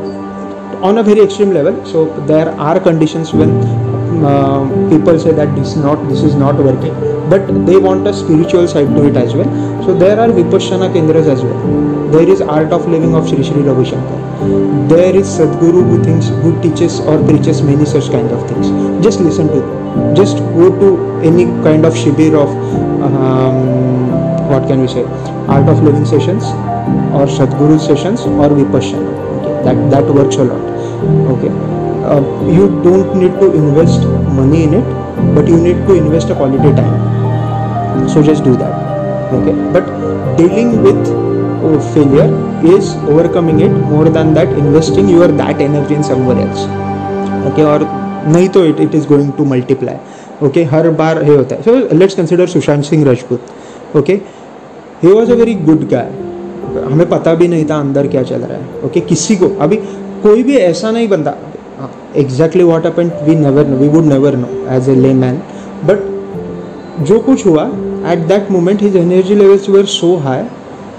on 0.88 0.98
a 0.98 1.04
very 1.04 1.22
extreme 1.26 1.52
level 1.58 1.76
so 1.86 2.06
there 2.32 2.50
are 2.68 2.80
conditions 2.80 3.34
when 3.34 3.52
uh, 4.32 4.64
people 4.90 5.18
say 5.18 5.32
that 5.32 5.54
this 5.56 5.76
not 5.76 6.08
this 6.10 6.24
is 6.24 6.36
not 6.36 6.56
working 6.56 6.94
but 7.30 7.48
they 7.68 7.78
want 7.78 8.06
a 8.08 8.14
spiritual 8.14 8.68
side 8.68 8.88
to 8.96 9.06
it 9.08 9.16
as 9.16 9.34
well. 9.34 9.50
So 9.86 9.98
there 9.98 10.20
are 10.20 10.28
vipassana 10.28 10.92
kendras 10.94 11.28
as 11.28 11.42
well. 11.42 12.12
There 12.12 12.30
is 12.30 12.42
art 12.42 12.74
of 12.74 12.88
living 12.88 13.16
of 13.16 13.28
Sri 13.30 13.44
Sri 13.44 13.62
Ravi 13.62 13.90
Shankar 13.90 14.20
there 14.90 15.16
is 15.16 15.28
Sadhguru 15.28 15.84
who 15.90 16.04
thinks 16.04 16.28
who 16.28 16.52
teaches 16.62 17.00
or 17.00 17.18
preaches 17.28 17.62
many 17.62 17.86
such 17.86 18.12
kind 18.12 18.30
of 18.32 18.48
things. 18.50 18.68
Just 19.04 19.22
listen 19.22 19.48
to 19.48 19.62
them. 19.62 20.16
Just 20.16 20.38
go 20.60 20.68
to 20.82 21.22
any 21.22 21.46
kind 21.64 21.86
of 21.86 21.94
shibir 21.94 22.36
of 22.44 22.50
um, 23.04 24.50
what 24.50 24.68
can 24.68 24.82
we 24.82 24.88
say 24.88 25.04
art 25.48 25.70
of 25.70 25.82
living 25.82 26.06
sessions 26.06 26.44
or 27.16 27.26
Sadhguru 27.40 27.80
sessions 27.80 28.22
or 28.22 28.50
vipassana. 28.50 29.20
Okay 29.40 29.54
that 29.64 29.90
that 29.92 30.14
works 30.14 30.36
a 30.36 30.44
lot 30.44 30.73
okay 31.34 31.52
uh, 32.12 32.22
you 32.58 32.68
don't 32.86 33.16
need 33.16 33.34
to 33.40 33.48
invest 33.54 34.06
money 34.40 34.64
in 34.68 34.74
it 34.80 34.88
but 35.36 35.48
you 35.48 35.58
need 35.58 35.80
to 35.88 35.96
invest 35.96 36.30
a 36.30 36.36
quality 36.36 36.72
time 36.80 38.08
so 38.14 38.24
just 38.24 38.44
do 38.44 38.56
that 38.56 38.74
okay 39.40 39.56
but 39.76 39.86
dealing 40.38 40.72
with 40.84 41.02
uh, 41.08 41.80
failure 41.94 42.30
is 42.76 42.96
overcoming 43.14 43.60
it 43.60 43.74
more 43.94 44.10
than 44.10 44.34
that 44.34 44.50
investing 44.64 45.10
your 45.10 45.30
that 45.44 45.62
energy 45.62 45.96
in 45.96 46.10
somewhere 46.12 46.40
else 46.46 46.64
okay 47.50 47.66
और 47.66 47.84
नहीं 48.26 48.48
तो 48.50 48.64
it 48.66 48.80
it 48.80 48.94
is 48.96 49.08
going 49.08 49.32
to 49.38 49.46
multiply 49.46 50.46
okay 50.48 50.64
हर 50.74 50.90
बार 51.00 51.22
ये 51.24 51.36
होता 51.36 51.56
है 51.56 51.62
so 51.62 51.96
let's 51.96 52.16
consider 52.16 52.48
Sushant 52.48 52.84
Singh 52.84 53.04
Rajput 53.06 53.96
okay 53.98 54.14
he 55.04 55.12
was 55.12 55.32
a 55.32 55.36
very 55.36 55.56
good 55.70 55.88
guy 55.90 56.12
हमें 56.92 57.08
पता 57.10 57.34
भी 57.36 57.48
नहीं 57.48 57.66
था 57.70 57.80
अंदर 57.80 58.08
क्या 58.14 58.24
चल 58.24 58.42
रहा 58.42 58.58
है 58.58 58.84
ओके 58.86 58.88
okay? 58.88 59.10
किसी 59.10 59.36
को 59.36 59.50
अभी 59.62 59.80
कोई 60.24 60.44
भी 60.44 60.58
ऐसा 60.58 60.92
नहीं 60.92 61.08
बनता 61.08 61.34
exactly 62.16 62.64
what 62.64 62.86
happened 62.86 63.14
we 63.24 63.36
never 63.36 63.66
know 63.66 63.78
we 63.78 63.88
would 63.88 64.04
never 64.04 64.36
know 64.36 64.48
as 64.70 64.90
a 64.90 64.96
layman 65.14 65.36
but 65.86 67.04
जो 67.04 67.20
कुछ 67.20 67.46
हुआ 67.46 67.64
at 68.12 68.20
that 68.20 68.52
moment 68.52 68.82
his 68.82 68.96
energy 68.96 69.36
levels 69.36 69.70
were 69.70 69.86
so 69.86 70.16
high 70.18 70.44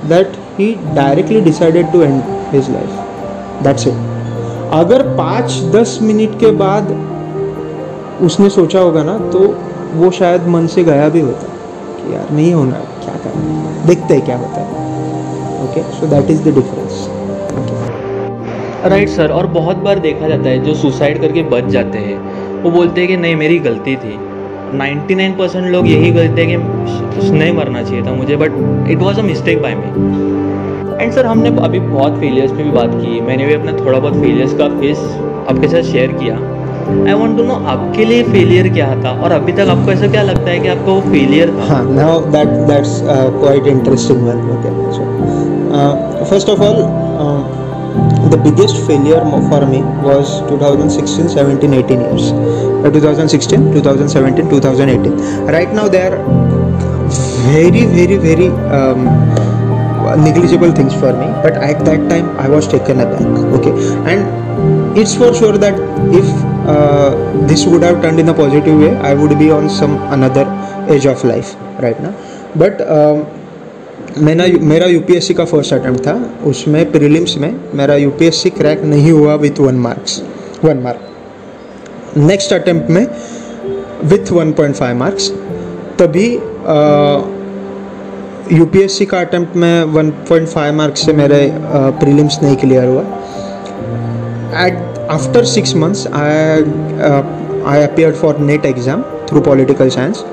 that 0.08 0.32
he 0.58 0.76
directly 0.94 1.40
decided 1.40 1.92
to 1.92 2.02
end 2.02 2.22
his 2.52 2.70
life 2.70 3.62
that's 3.62 3.86
it 3.86 3.94
अगर 4.72 5.02
पाँच 5.02 5.62
दस 5.74 5.98
minute 6.02 6.40
के 6.40 6.50
बाद 6.50 7.10
उसने 8.22 8.48
सोचा 8.48 8.80
होगा 8.80 9.02
ना 9.02 9.18
तो 9.18 9.56
वो 9.94 10.10
शायद 10.10 10.46
मन 10.48 10.66
से 10.66 10.84
गया 10.84 11.08
भी 11.08 11.20
होता 11.20 11.46
कि 11.96 12.14
यार 12.14 12.30
नहीं 12.30 12.54
होना, 12.54 12.76
क्या 12.76 13.14
करना? 13.14 13.86
देखते 13.86 14.14
हैं 14.14 14.24
क्या 14.24 14.36
होता 14.36 14.60
है। 14.60 14.66
Okay 15.64 15.82
so 15.82 16.06
that 16.06 16.30
is 16.30 16.42
the 16.42 16.44
difference 16.44 16.83
right 18.84 19.08
sir 19.08 19.30
और 19.30 19.46
बहुत 19.46 19.76
बार 19.76 19.98
देखा 19.98 20.28
जाता 20.28 20.48
है, 20.48 20.58
जो 20.64 20.74
सुसाइड 20.74 21.20
करके 21.20 21.42
बच 21.50 21.66
जाते 21.68 21.98
हैं। 21.98 22.16
वो 22.62 22.70
बोलते 22.70 23.00
हैं 23.00 23.08
कि, 23.08 23.16
नहीं, 23.16 23.36
मेरी 23.36 23.58
गलती 23.58 23.96
थी। 23.96 24.18
99 24.74 25.36
परसेंट 25.38 25.66
लोग 25.66 25.86
यही 25.88 26.10
गलते 26.10 26.44
हैं 26.44 26.48
कि 26.50 27.30
नहीं 27.30 27.52
मरना 27.52 27.82
चाहिए 27.82 28.02
था 28.02 28.12
मुझे 28.12 28.36
but 28.36 28.52
it 28.90 28.98
was 28.98 29.18
a 29.20 29.22
mistake 29.22 29.62
by 29.62 29.74
me 29.74 31.02
and 31.02 31.12
sir 31.12 31.26
हमने 31.26 31.48
अभी 31.64 31.78
बहुत 31.80 32.18
फेलियर्स 32.20 32.52
पे 32.52 32.62
भी 32.62 32.70
बात 32.70 32.90
की। 32.94 33.20
मैंने 33.20 33.46
भी 33.46 33.54
अपना 33.54 33.72
थोड़ा 33.78 33.98
बहुत 33.98 34.14
फेलियर्स 34.14 34.54
का 34.54 34.68
फेस 34.80 34.98
आपके 35.50 35.68
साथ 35.68 35.82
शेयर 35.92 36.12
किया। 36.12 36.34
आई 37.06 37.12
वॉन्ट 37.12 37.36
टू 37.38 37.44
नो 37.44 37.54
आपके 37.74 38.04
लिए 38.04 38.22
फेलियर 38.22 38.68
क्या 38.68 38.88
था? 39.04 39.10
और 39.24 39.32
अभी 39.32 39.52
तक 39.52 39.68
आपको 39.70 39.92
ऐसा 39.92 40.06
क्या 40.06 40.22
लगता 40.22 40.50
है 40.50 40.58
कि 40.60 40.68
आपका 40.68 40.92
वो 40.92 41.00
failure 41.00 41.50
first 46.30 46.48
of 46.50 46.60
all 46.60 46.76
the 48.30 48.36
biggest 48.36 48.76
failure 48.86 49.20
for 49.50 49.66
me 49.66 49.80
was 50.06 50.40
2016 50.48 51.28
17 51.28 51.74
18 51.74 52.00
years. 52.00 52.32
Uh, 52.84 52.90
2016 52.90 53.72
2017 53.72 54.50
2018 54.50 55.46
right 55.46 55.72
now 55.72 55.88
there 55.88 56.12
are 56.12 56.24
very 57.52 57.84
very 57.86 58.16
very 58.16 58.48
um, 58.78 59.04
negligible 60.22 60.72
things 60.72 60.94
for 60.94 61.12
me. 61.12 61.26
But 61.42 61.54
at 61.54 61.84
that 61.84 62.08
time 62.08 62.36
i 62.38 62.48
was 62.48 62.68
taken 62.68 63.00
aback 63.00 63.22
okay? 63.58 63.74
And 64.10 64.98
it's 64.98 65.14
for 65.14 65.34
sure 65.34 65.58
that 65.58 65.74
if 66.12 66.26
uh, 66.68 67.14
this 67.46 67.66
would 67.66 67.82
have 67.82 68.02
turned 68.02 68.20
in 68.20 68.28
a 68.28 68.34
positive 68.34 68.78
way 68.78 68.96
i 68.96 69.12
would 69.12 69.38
be 69.38 69.50
on 69.50 69.68
some 69.68 69.96
another 70.12 70.46
age 70.88 71.06
of 71.06 71.24
life 71.24 71.54
right 71.80 72.00
now. 72.00 72.14
But 72.54 72.80
um, 72.82 73.26
मेरा 74.18 74.44
मेरा 74.62 74.86
UPSC 74.86 75.34
का 75.34 75.44
first 75.44 75.72
attempt 75.74 76.06
था। 76.06 76.12
उसमें 76.46 76.90
prelims 76.92 77.36
में 77.38 77.54
मेरा 77.74 77.94
UPSC 77.96 78.50
crack 78.50 78.82
नहीं 78.84 79.10
हुआ 79.12 79.34
with 79.36 79.60
one 79.60 79.74
marks 79.86 80.22
one 80.64 80.78
mark 80.82 82.16
next 82.16 82.52
attempt 82.52 82.90
में 82.90 83.06
विथ 84.10 84.32
1.5 84.32 84.94
मार्क्स 84.96 85.30
तभी 86.00 86.28
यूपीएससी 88.52 89.06
का 89.06 89.20
अटैम्प्ट 89.20 89.56
में 89.56 89.94
1.5 89.94 90.72
मार्क्स 90.74 91.06
से 91.06 91.12
मेरे 91.12 91.40
प्रीलिम्स 92.00 92.38
नहीं 92.42 92.56
क्लियर 92.56 92.84
हुआ। 92.84 93.02
At 94.66 95.08
after 95.10 95.44
six 95.54 95.74
months 95.76 96.06
I 96.06 96.62
I 97.72 97.82
appear 97.82 98.12
for 98.22 98.38
NET 98.40 98.66
exam 98.66 99.02
through 99.28 99.40
political 99.40 99.88
science 99.90 100.24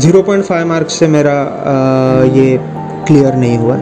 0.5 0.00 0.64
marks 0.66 0.98
से 0.98 1.06
मेरा 1.08 1.32
आ, 1.32 2.24
ये 2.36 2.58
क्लियर 3.06 3.34
नहीं 3.34 3.58
हुआ। 3.58 3.76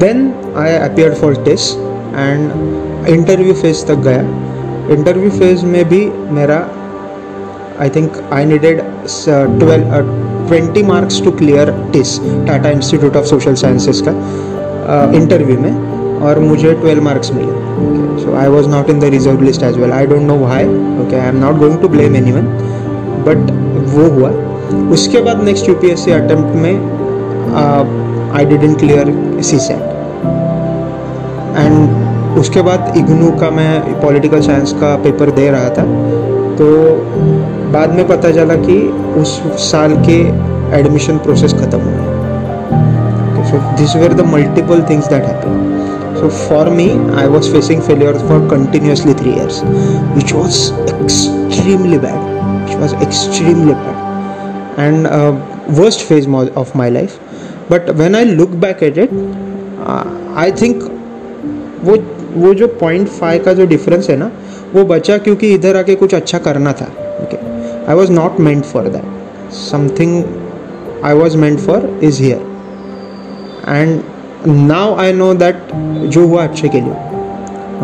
Then 0.00 0.32
I 0.58 0.72
appear 0.74 1.14
for 1.14 1.34
test 1.44 1.78
and 2.16 3.08
interview 3.08 3.54
phase 3.54 3.84
तक 3.86 3.98
गया। 4.06 4.22
इंटरव्यू 4.94 5.30
फ़ेज़ 5.30 5.64
में 5.66 5.84
भी 5.88 6.00
मेरा 6.34 6.56
I 7.80 7.88
think 7.96 8.16
I 8.32 8.44
needed 8.44 8.80
twelve 9.60 9.90
twenty 10.48 10.82
marks 10.82 11.22
to 11.24 11.30
clear 11.40 11.70
TISS 11.92 12.18
Tata 12.46 12.70
Institute 12.70 13.16
of 13.16 13.24
Social 13.26 13.54
Sciences 13.62 14.02
का 14.08 14.12
इंटरव्यू 15.16 15.58
में 15.60 16.20
और 16.26 16.38
मुझे 16.40 16.72
ट्वेल्व 16.72 17.02
मार्क्स 17.04 17.32
मिले। 17.34 18.22
So 18.22 18.34
I 18.36 18.48
was 18.48 18.68
not 18.68 18.90
in 18.90 19.00
the 19.00 19.04
reserve 19.14 19.42
list 19.42 19.62
as 19.62 19.78
well 19.78 19.92
I 19.92 20.06
don't 20.06 20.22
know 20.22 20.38
why 20.38 20.64
okay 20.64 21.16
I 21.16 21.28
am 21.28 21.36
not 21.40 21.58
going 21.58 21.78
to 21.80 21.88
blame 21.88 22.16
anyone 22.32 22.46
but 23.26 23.50
वो 23.94 24.08
हुआ। 24.14 24.30
उसके 24.92 25.20
बाद 25.22 25.42
next 25.44 25.68
U 25.68 25.74
P 25.74 25.90
S 25.90 26.04
C 26.04 26.10
attempt 26.12 26.54
में 26.62 26.74
I 28.38 28.44
didn't 28.44 28.78
clear 28.78 29.12
CSAT 29.66 29.82
and 31.58 32.38
उसके 32.38 32.62
बाद 32.62 32.92
इग्नू 32.96 33.30
का 33.40 33.50
मैं 33.58 34.00
political 34.02 34.40
science 34.46 34.72
का 34.80 34.94
पेपर 35.04 35.30
दे 35.38 35.48
रहा 35.50 35.68
था। 35.76 35.84
तो 36.58 36.66
बाद 37.72 37.94
में 37.94 38.06
पता 38.08 38.30
चला 38.32 38.54
कि 38.66 38.76
उस 39.20 39.30
साल 39.70 39.96
के 40.08 40.18
एडमिशन 40.80 41.18
प्रोसेस 41.26 41.52
ख़त्म 41.54 41.80
हो 41.80 41.90
गया 41.96 43.44
so 43.50 43.56
this 43.78 43.96
were 43.96 44.12
the 44.12 44.26
multiple 44.34 44.82
things 44.90 45.08
that 45.08 45.24
happen 45.24 45.64
So 46.18 46.28
for 46.34 46.60
me, 46.76 46.84
I 47.22 47.22
was 47.32 47.48
facing 47.54 47.82
failure 47.86 48.12
for 48.28 48.36
continuously 48.50 49.14
three 49.14 49.32
years, 49.38 49.56
which 50.18 50.30
was 50.36 50.60
extremely 50.92 51.98
bad. 52.04 52.22
Which 52.60 52.76
was 52.82 52.94
extremely 53.06 53.74
bad, 53.82 53.95
and 54.76 55.08
worst 55.76 56.02
phase 56.02 56.26
mo- 56.26 56.52
of 56.54 56.74
my 56.74 56.88
life. 56.90 57.18
But 57.68 57.94
when 57.96 58.14
I 58.14 58.24
look 58.24 58.58
back 58.60 58.82
at 58.82 58.98
it, 58.98 59.10
uh, 59.84 60.04
I 60.36 60.50
think 60.52 60.82
वो 61.84 61.96
वो 62.36 62.52
जो 62.54 62.66
point 62.80 63.08
five 63.08 63.44
का 63.44 63.52
जो 63.54 63.66
difference 63.66 64.08
है 64.10 64.16
ना 64.16 64.30
वो 64.74 64.84
बचा 64.84 65.16
क्योंकि 65.18 65.52
इधर 65.54 65.76
आके 65.76 65.94
कुछ 65.94 66.14
अच्छा 66.14 66.38
करना 66.46 66.72
था 66.80 66.86
okay 67.22 67.36
I 67.90 67.94
was 67.96 68.12
not 68.12 68.40
meant 68.40 68.64
for 68.64 68.88
that 68.88 69.52
something 69.54 71.02
I 71.04 71.14
was 71.14 71.36
meant 71.36 71.58
for 71.60 71.88
is 72.04 72.22
here 72.22 72.40
and 73.68 74.00
now 74.46 74.94
I 75.00 75.12
know 75.12 75.32
that 75.34 75.72
जो 76.14 76.26
हुआ 76.26 76.42
अच्छे 76.44 76.68
के 76.68 76.80
लिए 76.80 77.14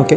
okay 0.01 0.15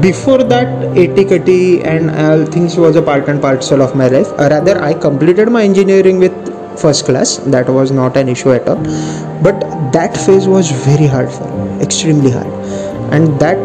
before 0.00 0.42
that 0.44 0.68
AT 0.96 1.16
Kati 1.30 1.84
and 1.84 2.10
all 2.10 2.44
things 2.46 2.76
was 2.76 2.96
a 2.96 3.02
part 3.02 3.28
and 3.28 3.40
parcel 3.40 3.82
of 3.82 3.94
my 3.94 4.08
life. 4.08 4.28
Uh, 4.32 4.48
rather, 4.50 4.80
I 4.82 4.94
completed 4.94 5.50
my 5.50 5.62
engineering 5.62 6.18
with 6.18 6.32
first 6.78 7.04
class. 7.04 7.36
That 7.54 7.68
was 7.68 7.90
not 7.90 8.16
an 8.16 8.28
issue 8.28 8.52
at 8.52 8.68
all. 8.68 8.82
But 9.42 9.60
that 9.92 10.16
phase 10.16 10.48
was 10.48 10.70
very 10.70 11.06
hard 11.06 11.30
for 11.30 11.48
me, 11.50 11.82
extremely 11.82 12.30
hard, 12.30 12.52
and 13.12 13.38
that 13.40 13.58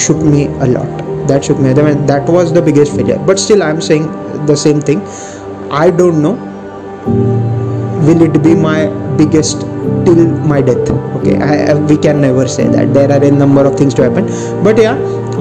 shook 0.00 0.16
me 0.18 0.46
a 0.46 0.66
lot. 0.66 1.28
That 1.28 1.44
shook 1.44 1.58
me. 1.58 1.72
That 1.72 2.28
was 2.28 2.52
the 2.52 2.62
biggest 2.62 2.96
failure. 2.96 3.18
But 3.18 3.38
still, 3.38 3.62
I'm 3.62 3.80
saying 3.80 4.06
the 4.46 4.56
same 4.56 4.80
thing. 4.80 5.02
I 5.70 5.90
don't 5.90 6.22
know 6.22 6.36
will 8.08 8.22
it 8.22 8.42
be 8.42 8.54
my 8.54 8.86
biggest 9.16 9.67
till 10.04 10.26
my 10.52 10.60
death 10.60 10.90
okay 11.16 11.36
I, 11.38 11.72
I, 11.72 11.74
we 11.74 11.96
can 11.96 12.20
never 12.20 12.46
say 12.48 12.66
that 12.68 12.94
there 12.94 13.10
are 13.10 13.22
a 13.22 13.30
number 13.30 13.64
of 13.64 13.76
things 13.76 13.94
to 13.94 14.02
happen 14.02 14.26
but 14.62 14.78
yeah 14.78 14.96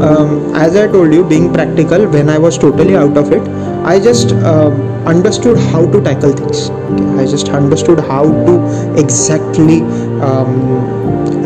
um, 0.08 0.54
as 0.56 0.76
i 0.76 0.88
told 0.88 1.14
you 1.14 1.24
being 1.24 1.52
practical 1.54 2.08
when 2.08 2.30
i 2.30 2.38
was 2.38 2.58
totally 2.58 2.96
out 2.96 3.18
of 3.18 3.32
it 3.32 3.48
i 3.86 4.00
just 4.00 4.34
um, 4.52 4.82
understood 5.06 5.58
how 5.72 5.86
to 5.92 6.02
tackle 6.02 6.34
things 6.34 6.70
okay? 6.70 7.06
i 7.22 7.26
just 7.26 7.50
understood 7.50 8.00
how 8.00 8.24
to 8.48 8.56
exactly 9.04 9.82
um, 10.22 10.56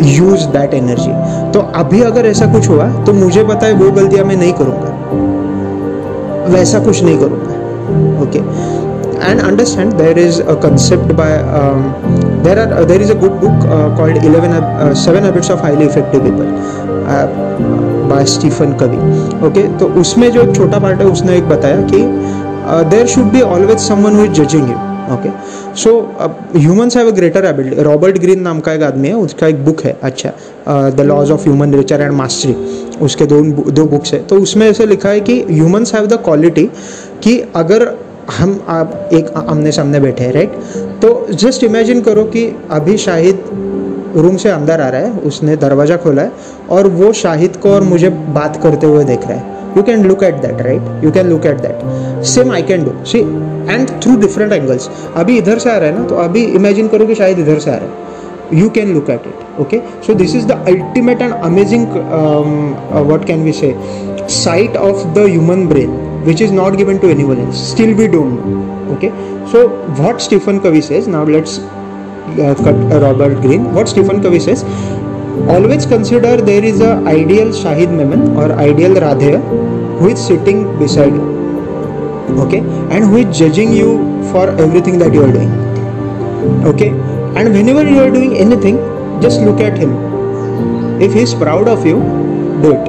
use 0.03 0.45
that 0.49 0.73
energy 0.73 1.11
तो 1.53 1.59
अभी 1.79 2.01
अगर 2.01 2.25
ऐसा 2.25 2.45
कुछ 2.53 2.67
हुआ 2.69 2.87
तो 3.05 3.13
मुझे 3.13 3.43
पता 3.47 3.67
है 3.67 3.73
वो 3.81 3.91
गलतियाँ 3.91 4.25
मैं 4.25 4.35
नहीं 4.35 4.53
करूँगा 4.61 4.89
वैसा 6.53 6.79
कुछ 6.85 7.03
नहीं 7.03 7.17
करूँगा 7.19 7.59
okay 8.23 8.41
and 9.21 9.39
understand 9.39 9.91
there 9.93 10.17
is 10.17 10.39
a 10.39 10.55
concept 10.55 11.15
by 11.15 11.31
um, 11.59 11.83
there 12.43 12.59
are 12.59 12.69
uh, 12.73 12.85
there 12.85 13.01
is 13.01 13.09
a 13.09 13.15
good 13.15 13.39
book 13.41 13.65
uh, 13.65 13.95
called 13.97 14.17
11 14.17 14.51
uh, 14.51 14.93
7 14.95 15.23
habits 15.23 15.49
of 15.49 15.59
highly 15.61 15.85
effective 15.85 16.23
people 16.23 16.49
by 18.11 18.21
Stephen 18.35 18.77
Covey. 18.79 19.01
Okay 19.49 19.65
तो 19.79 19.87
उसमें 20.01 20.31
जो 20.31 20.45
छोटा 20.53 20.79
पार्ट 20.79 21.01
है 21.01 21.07
उसने 21.07 21.37
एक 21.37 21.49
बताया 21.49 21.81
कि 21.91 22.03
there 22.89 23.07
should 23.13 23.31
be 23.33 23.41
always 23.41 23.77
someone 23.87 24.15
who 24.15 24.25
is 24.25 24.31
judging 24.41 24.69
you 24.69 24.75
okay 25.13 25.29
so 25.81 25.91
humans 26.55 26.97
have 26.97 27.07
a 27.07 27.15
greater 27.15 27.45
ability 27.45 27.83
Robert 27.83 28.17
Greene 28.21 28.41
नाम 28.41 28.59
का 28.67 28.73
एक 28.73 28.83
आदमी 28.83 29.07
है 29.07 29.15
उसका 29.27 29.47
एक 29.47 29.63
बुक 29.65 29.81
है 29.85 29.95
अच्छा 30.09 30.31
the 30.97 31.01
laws 31.07 31.31
of 31.31 31.43
human 31.43 31.75
nature 31.75 32.01
and 32.01 32.11
mastery 32.17 32.53
उसके 33.07 33.25
दो 33.25 33.41
दो 33.71 33.85
बुक्स 33.93 34.13
है। 34.13 34.19
तो 34.27 34.35
उसमें 34.41 34.67
ऐसे 34.69 34.85
लिखा 34.85 35.09
है 35.09 35.19
कि 35.29 35.39
ह्यूमंस 35.49 35.93
हैव 35.95 36.05
द 36.07 36.19
क्वालिटी 36.25 36.69
कि 37.23 37.39
अगर 37.55 37.85
हम 38.29 38.59
आप 38.69 39.09
एक 39.13 39.29
आमने 39.37 39.71
सामने 39.71 39.99
बैठे 39.99 40.23
हैं 40.23 40.33
राइट 40.33 40.51
तो 41.01 41.09
जस्ट 41.33 41.63
इमेजिन 41.63 42.01
करो 42.01 42.23
कि 42.25 42.45
अभी 42.71 42.97
शाहिद 42.97 43.43
रूम 44.15 44.35
से 44.37 44.49
अंदर 44.49 44.81
आ 44.81 44.87
रहा 44.89 45.01
है, 45.01 45.11
उसने 45.19 45.55
दरवाज़ा 45.55 45.97
खोला 45.97 46.21
है 46.21 46.31
और 46.71 46.87
वो 46.89 47.11
शाहिद 47.13 47.55
को 47.55 47.69
और 47.69 47.83
मुझे 47.83 48.09
बात 48.09 48.61
करते 48.63 48.87
हुए 48.87 49.03
देख 49.05 49.27
रहा 49.27 49.37
है। 49.37 49.75
You 49.77 49.83
can 49.83 50.03
look 50.05 50.23
at 50.23 50.41
that 50.41 50.61
right 50.61 51.03
you 51.03 51.11
can 51.11 51.29
look 51.29 51.45
at 51.45 51.61
that 51.61 52.23
same 52.25 52.51
I 52.51 52.61
can 52.63 52.83
do 52.83 52.93
see 53.11 53.19
and 53.19 53.89
through 54.03 54.15
different 54.21 54.53
angles 54.53 54.89
अभी 55.15 55.37
इधर 55.37 55.59
से 55.59 55.71
आ 55.71 55.77
रहा 55.77 55.89
है 55.89 55.99
ना 55.99 56.05
तो 56.07 56.15
अभी 56.25 56.43
इमेजिन 56.55 56.87
करो 56.87 57.05
कि 57.05 57.15
शायद 57.15 57.39
इधर 57.39 57.59
से 57.59 57.71
आ 57.71 57.75
रहा 57.75 57.85
है। 57.85 58.59
You 58.59 58.69
can 58.69 58.93
look 58.93 59.09
at 59.09 59.27
it 59.27 59.59
okay 59.61 59.79
so 60.07 60.13
this 60.13 60.35
is 60.35 60.45
the 60.47 60.63
ultimate 60.67 61.21
and 61.21 61.33
amazing 61.33 61.87
what 63.11 63.25
can 63.25 63.43
we 63.43 63.51
say 63.53 63.75
sight 64.35 64.77
of 64.77 65.07
the 65.13 65.27
human 65.27 65.67
brain. 65.67 65.91
Which 66.25 66.41
is 66.41 66.51
not 66.51 66.77
given 66.77 66.99
to 67.01 67.09
anyone 67.09 67.39
else. 67.39 67.71
Still 67.71 67.95
we 67.95 68.07
don't 68.07 68.35
know. 68.51 68.95
Okay? 68.95 69.09
So 69.51 69.69
what 70.01 70.21
stephen 70.21 70.61
covey 70.61 70.81
says 70.81 71.07
now 71.07 71.23
let's 71.23 71.59
uh, 71.59 72.55
cut 72.63 72.75
uh, 72.93 72.99
robert 73.01 73.41
greene. 73.41 73.73
What 73.73 73.89
stephen 73.89 74.21
covey 74.21 74.39
says 74.39 74.63
always 75.55 75.85
consider 75.85 76.37
there 76.37 76.63
is 76.63 76.81
a 76.81 76.93
ideal 77.13 77.49
shahid 77.61 77.95
memon 78.01 78.35
or 78.37 78.51
ideal 78.53 78.95
radheya 79.05 79.41
who 79.99 80.09
is 80.09 80.25
sitting 80.25 80.77
beside 80.79 81.13
you. 81.13 81.25
Okay? 82.45 82.59
And 82.59 83.05
who 83.05 83.17
is 83.17 83.37
judging 83.37 83.73
you 83.73 84.21
for 84.31 84.49
everything 84.49 84.99
that 84.99 85.13
you 85.13 85.23
are 85.23 85.31
doing. 85.31 85.51
Okay? 86.65 86.89
And 87.39 87.53
whenever 87.53 87.83
you 87.89 87.99
are 87.99 88.11
doing 88.11 88.37
anything 88.37 88.77
just 89.21 89.41
look 89.41 89.59
at 89.59 89.77
him. 89.77 89.91
If 91.01 91.13
he 91.13 91.21
is 91.21 91.33
proud 91.33 91.67
of 91.67 91.85
you 91.85 91.99
do 92.61 92.73
it. 92.73 92.87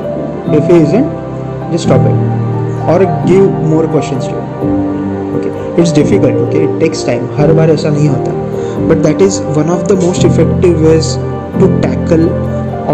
If 0.60 0.70
he 0.70 0.76
isn't 0.82 1.72
just 1.72 1.84
stop 1.84 2.06
it 2.06 2.31
और 2.90 3.04
give 3.26 3.44
more 3.68 3.86
question 3.86 4.16
okay 5.36 5.80
it's 5.80 5.92
difficult 5.94 6.36
okay 6.38 6.62
it 6.64 6.78
takes 6.80 7.06
time 7.06 7.26
हर 7.36 7.52
बार 7.52 7.70
ऐसा 7.70 7.90
नहीं 7.90 8.08
होता. 8.08 8.32
But 8.88 9.02
that 9.06 9.22
is 9.22 9.40
one 9.58 9.70
of 9.70 9.82
the 9.86 10.02
most 10.02 10.24
effective 10.26 10.78
ways 10.88 11.14
to 11.60 11.66
tackle 11.80 12.28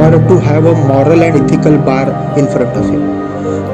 और 0.00 0.18
to 0.28 0.36
have 0.48 0.68
a 0.68 0.72
moral 0.88 1.22
and 1.22 1.36
ethical 1.36 1.76
bar 1.88 2.36
in 2.38 2.46
front 2.46 2.76
of 2.76 2.92
you 2.92 3.00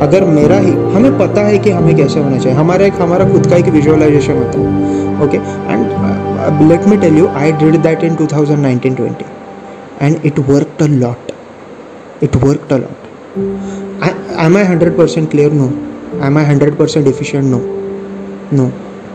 अगर 0.04 0.24
मेरा 0.24 0.56
ही, 0.58 0.70
हमें 0.94 1.18
पता 1.18 1.40
है 1.42 1.58
कि 1.58 1.70
हमें 1.70 1.94
कैसे 1.96 2.20
होना 2.20 2.38
चाहिए. 2.38 2.58
हमारा 2.58 2.86
एक, 2.86 3.00
हमारा 3.00 3.24
खुद 3.32 3.46
का 3.46 3.56
एक 3.56 3.68
विजुअलाइजेशन 3.68 4.36
होता 4.38 4.58
है. 4.58 5.22
Okay 5.24 5.36
and 5.36 6.70
let 6.70 6.86
me 6.88 6.96
tell 6.96 7.18
you 7.18 7.26
I 7.36 7.52
did 7.52 7.76
that 7.82 8.04
in 8.04 8.16
2019 8.16 8.96
20 9.00 9.22
and 10.02 10.16
it 10.24 10.38
work 10.48 10.82
a 10.82 10.86
lot 10.86 11.32
it 12.22 12.36
work 12.44 12.72
a 12.72 12.76
lot 12.76 12.96
I 14.02 14.46
am 14.46 14.56
I 14.56 14.64
hundred 14.64 14.96
percent 14.96 15.30
clear 15.30 15.52
no 15.52 15.68
I 16.20 16.26
am 16.26 16.38
I 16.38 16.44
hundred 16.44 16.76
percent 16.76 17.04
deficient 17.06 17.50
no 17.50 17.60
no 18.56 18.70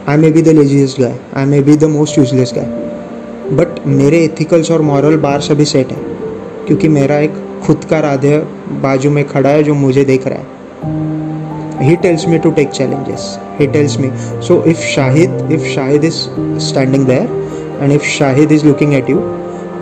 I 0.09 0.17
may 0.17 0.29
be 0.31 0.41
the 0.41 0.55
laziest 0.57 0.99
guy 0.99 1.15
I 1.37 1.45
may 1.45 1.61
be 1.61 1.75
the 1.77 1.83
most 1.83 2.17
useless 2.17 2.53
guy 2.55 3.55
but 3.57 3.87
मेरे 3.87 4.23
ethicals 4.23 4.71
और 4.71 4.81
moral 4.81 5.17
बार 5.17 5.41
सभी 5.41 5.65
set 5.65 5.91
है। 5.91 5.97
क्योंकि 6.67 6.87
मेरा 6.87 7.17
एक 7.17 7.33
खुद 7.65 7.83
का 7.89 7.99
राधे 7.99 8.37
बाजू 8.81 9.09
में 9.11 9.23
खड़ा 9.27 9.49
है 9.49 9.63
जो 9.63 9.73
मुझे 9.73 10.03
देख 10.05 10.27
रहा 10.27 10.39
है। 10.39 11.87
He 11.87 11.95
tells 11.95 12.27
me 12.27 12.37
to 12.37 12.51
take 12.51 12.69
challenges 12.69 13.37
he 13.59 13.67
tells 13.67 13.97
me 13.99 14.09
so 14.47 14.63
if 14.67 14.79
Shahid 14.79 15.51
if 15.51 15.65
Shahid 15.65 16.03
is 16.03 16.15
standing 16.67 17.05
there 17.05 17.81
and 17.81 17.91
if 17.91 18.03
Shahid 18.03 18.51
is 18.51 18.65
looking 18.65 18.93
at 18.93 19.09
you 19.09 19.21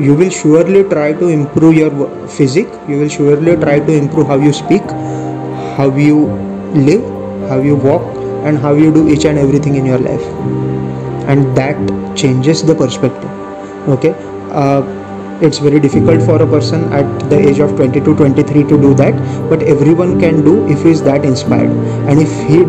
you 0.01 0.15
will 0.15 0.29
surely 0.29 0.83
try 0.83 1.13
to 1.13 1.29
improve 1.29 1.73
your 1.73 2.27
physique 2.37 2.67
you 2.89 2.97
will 2.97 3.09
surely 3.09 3.55
try 3.57 3.79
to 3.79 3.93
improve 3.93 4.27
how 4.27 4.41
you 4.41 4.51
speak 4.51 4.93
how 5.77 5.97
you 5.97 6.25
live 6.85 7.03
how 7.49 7.59
you 7.59 7.75
walk 7.75 8.03
and 8.45 8.57
how 8.57 8.73
you 8.73 8.93
do 8.93 9.07
each 9.09 9.25
and 9.25 9.37
everything 9.37 9.75
in 9.75 9.85
your 9.85 9.99
life. 9.99 10.23
And 11.27 11.55
that 11.57 11.75
changes 12.15 12.63
the 12.63 12.75
perspective 12.75 13.29
okay? 13.87 14.13
Uh, 14.51 14.81
it's 15.41 15.59
very 15.59 15.79
difficult 15.79 16.21
for 16.23 16.41
a 16.41 16.47
person 16.47 16.91
at 16.91 17.29
the 17.29 17.37
age 17.37 17.59
of 17.59 17.75
22 17.75 18.15
23 18.15 18.63
to 18.63 18.81
do 18.81 18.93
that 18.95 19.13
but 19.49 19.61
everyone 19.61 20.19
can 20.19 20.43
do 20.43 20.67
if 20.67 20.81
he 20.83 20.89
is 20.89 21.03
that 21.03 21.25
inspired. 21.25 21.69
And 22.09 22.19
if 22.19 22.31
he 22.47 22.63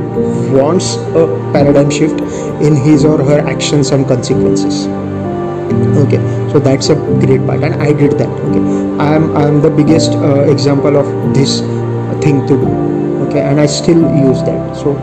wants 0.53 0.97
a 1.17 1.27
paradigm 1.53 1.91
shift 1.91 2.21
in 2.61 2.77
his 2.77 3.05
or 3.05 3.19
her 3.19 3.41
actions 3.41 3.91
and 3.91 4.07
consequences 4.07 4.87
okay? 6.05 6.19
So 6.53 6.59
that's 6.59 6.89
a 6.91 6.95
great 6.95 7.47
part 7.47 7.63
and 7.63 7.83
i 7.83 7.93
did 7.93 8.13
that 8.13 8.29
okay? 8.29 8.61
I 8.99 9.15
am 9.15 9.37
i 9.37 9.47
am 9.47 9.61
the 9.63 9.71
biggest 9.71 10.13
uh, 10.13 10.51
example 10.51 10.97
of 10.97 11.35
this 11.35 11.61
thing 12.23 12.47
to 12.47 12.57
do 12.57 12.88
okay 13.29 13.41
and 13.41 13.61
i 13.61 13.67
still 13.67 14.01
use 14.29 14.43
that. 14.43 14.77
So 14.77 14.97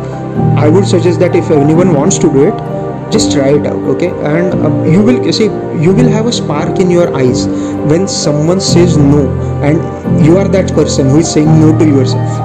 i 0.57 0.67
would 0.67 0.87
suggest 0.87 1.19
that 1.19 1.35
if 1.35 1.51
anyone 1.51 1.93
wants 1.93 2.17
to 2.19 2.31
do 2.31 2.47
it 2.47 2.65
just 3.11 3.31
try 3.31 3.49
it 3.57 3.65
out 3.67 3.83
okay? 3.93 4.09
And 4.09 4.53
um, 4.65 4.85
you 4.91 5.01
will 5.01 5.31
see 5.31 5.45
you 5.85 5.93
will 5.93 6.09
have 6.09 6.25
a 6.25 6.31
spark 6.31 6.79
in 6.79 6.89
your 6.89 7.15
eyes 7.15 7.45
when 7.91 8.07
someone 8.07 8.59
says 8.59 8.97
no 8.97 9.21
and 9.63 10.25
you 10.25 10.37
are 10.37 10.47
that 10.47 10.73
person 10.73 11.09
who 11.09 11.19
is 11.19 11.31
saying 11.31 11.47
no 11.59 11.77
to 11.77 11.85
yourself. 11.85 12.41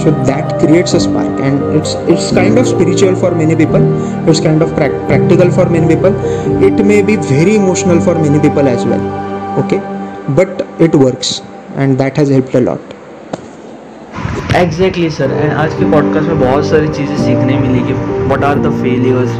So 0.00 0.10
that 0.30 0.58
creates 0.60 0.94
a 0.94 1.00
spark 1.00 1.40
and 1.40 1.76
it's 1.76 1.94
it's 2.14 2.32
kind 2.32 2.58
of 2.58 2.66
spiritual 2.66 3.14
for 3.16 3.34
many 3.34 3.56
people 3.56 3.86
it's 4.28 4.40
kind 4.40 4.62
of 4.62 4.74
prac- 4.74 4.98
practical 5.06 5.50
for 5.50 5.68
many 5.68 5.94
people. 5.94 6.14
It 6.64 6.84
may 6.84 7.02
be 7.02 7.16
very 7.16 7.56
emotional 7.56 8.00
for 8.00 8.14
many 8.14 8.40
people 8.40 8.66
as 8.66 8.84
well 8.84 9.26
okay? 9.64 9.80
But 10.34 10.66
it 10.80 10.94
works 10.94 11.40
and 11.76 11.98
that 11.98 12.16
has 12.16 12.30
helped 12.30 12.54
a 12.54 12.60
lot 12.60 12.95
exactly 14.56 15.08
sir 15.10 15.30
and 15.32 15.52
आज 15.52 15.74
के 15.74 15.84
podcast 15.92 16.28
में 16.28 16.38
बहुत 16.40 16.66
सारी 16.66 16.88
चीज़ें 16.88 17.16
सीखने 17.16 17.56
मिली 17.56 17.80
कि 17.86 17.92
what 17.92 18.44
are 18.44 18.58
the 18.58 18.70
failures 18.82 19.32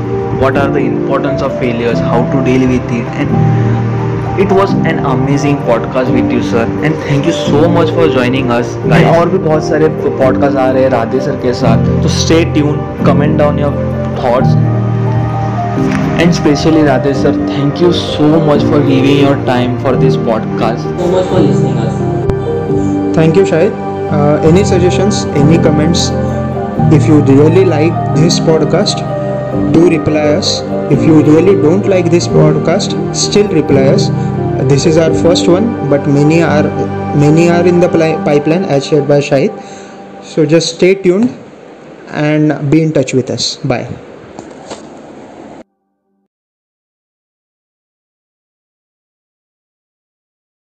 what 0.42 0.56
are 0.58 0.70
the 0.70 0.76
importance 0.76 1.42
of 1.42 1.52
failures 1.52 2.00
how 2.00 2.24
to 2.32 2.40
deal 2.44 2.66
with 2.66 2.92
it 2.92 3.06
and 3.14 4.40
it 4.40 4.52
was 4.52 4.74
an 4.88 4.98
amazing 5.12 5.56
podcast 5.68 6.10
with 6.10 6.32
you 6.32 6.40
sir 6.42 6.72
and 6.84 6.94
thank 7.04 7.26
you 7.26 7.32
so 7.32 7.68
much 7.78 7.92
for 7.94 8.10
joining 8.12 8.50
us 8.50 8.76
और 9.16 9.28
भी 9.28 9.38
बहुत 9.38 9.64
सारे 9.64 9.88
podcast 9.88 10.56
आ 10.56 10.68
रहे 10.70 10.82
हैं 10.82 10.90
Radhe 10.90 11.20
sir 11.20 11.36
के 11.36 11.52
साथ। 11.54 11.86
तो 12.02 12.08
stay 12.18 12.42
tune 12.52 12.76
comment 13.06 13.38
down 13.38 13.58
your 13.58 13.80
thoughts 14.18 14.54
and 16.20 16.32
specially 16.32 16.82
Radhe 16.82 17.14
sir 17.14 17.40
thank 17.48 17.82
you 17.82 17.92
so 18.02 18.28
much 18.52 18.70
for 18.70 18.86
giving 18.86 19.20
your 19.22 19.42
time 19.46 19.78
for 19.78 19.96
this 19.96 20.16
podcast 20.28 20.94
thank 23.18 23.36
you 23.36 23.44
for 23.44 23.85
uh, 24.10 24.40
any 24.44 24.64
suggestions 24.64 25.24
any 25.42 25.58
comments? 25.58 26.10
If 26.92 27.06
you 27.08 27.20
really 27.22 27.64
like 27.64 27.92
this 28.14 28.38
podcast 28.38 29.02
do 29.72 29.88
reply 29.88 30.34
us. 30.36 30.60
If 30.90 31.02
you 31.04 31.22
really 31.22 31.60
don't 31.60 31.86
like 31.86 32.10
this 32.10 32.28
podcast 32.28 32.96
still 33.14 33.48
reply 33.48 33.88
us. 33.96 34.08
This 34.68 34.86
is 34.86 34.96
our 34.96 35.14
first 35.14 35.48
one 35.48 35.88
but 35.90 36.06
many 36.08 36.42
are 36.42 36.64
many 37.16 37.48
are 37.48 37.66
in 37.66 37.80
the 37.80 37.88
pipeline 37.88 38.64
as 38.64 38.86
shared 38.86 39.08
by 39.08 39.20
shahid. 39.20 39.52
So 40.24 40.44
just 40.46 40.76
stay 40.76 40.94
tuned 40.94 41.30
and 42.08 42.70
be 42.70 42.82
in 42.82 42.92
touch 42.92 43.14
with 43.14 43.30
us. 43.30 43.56
Bye 43.56 44.05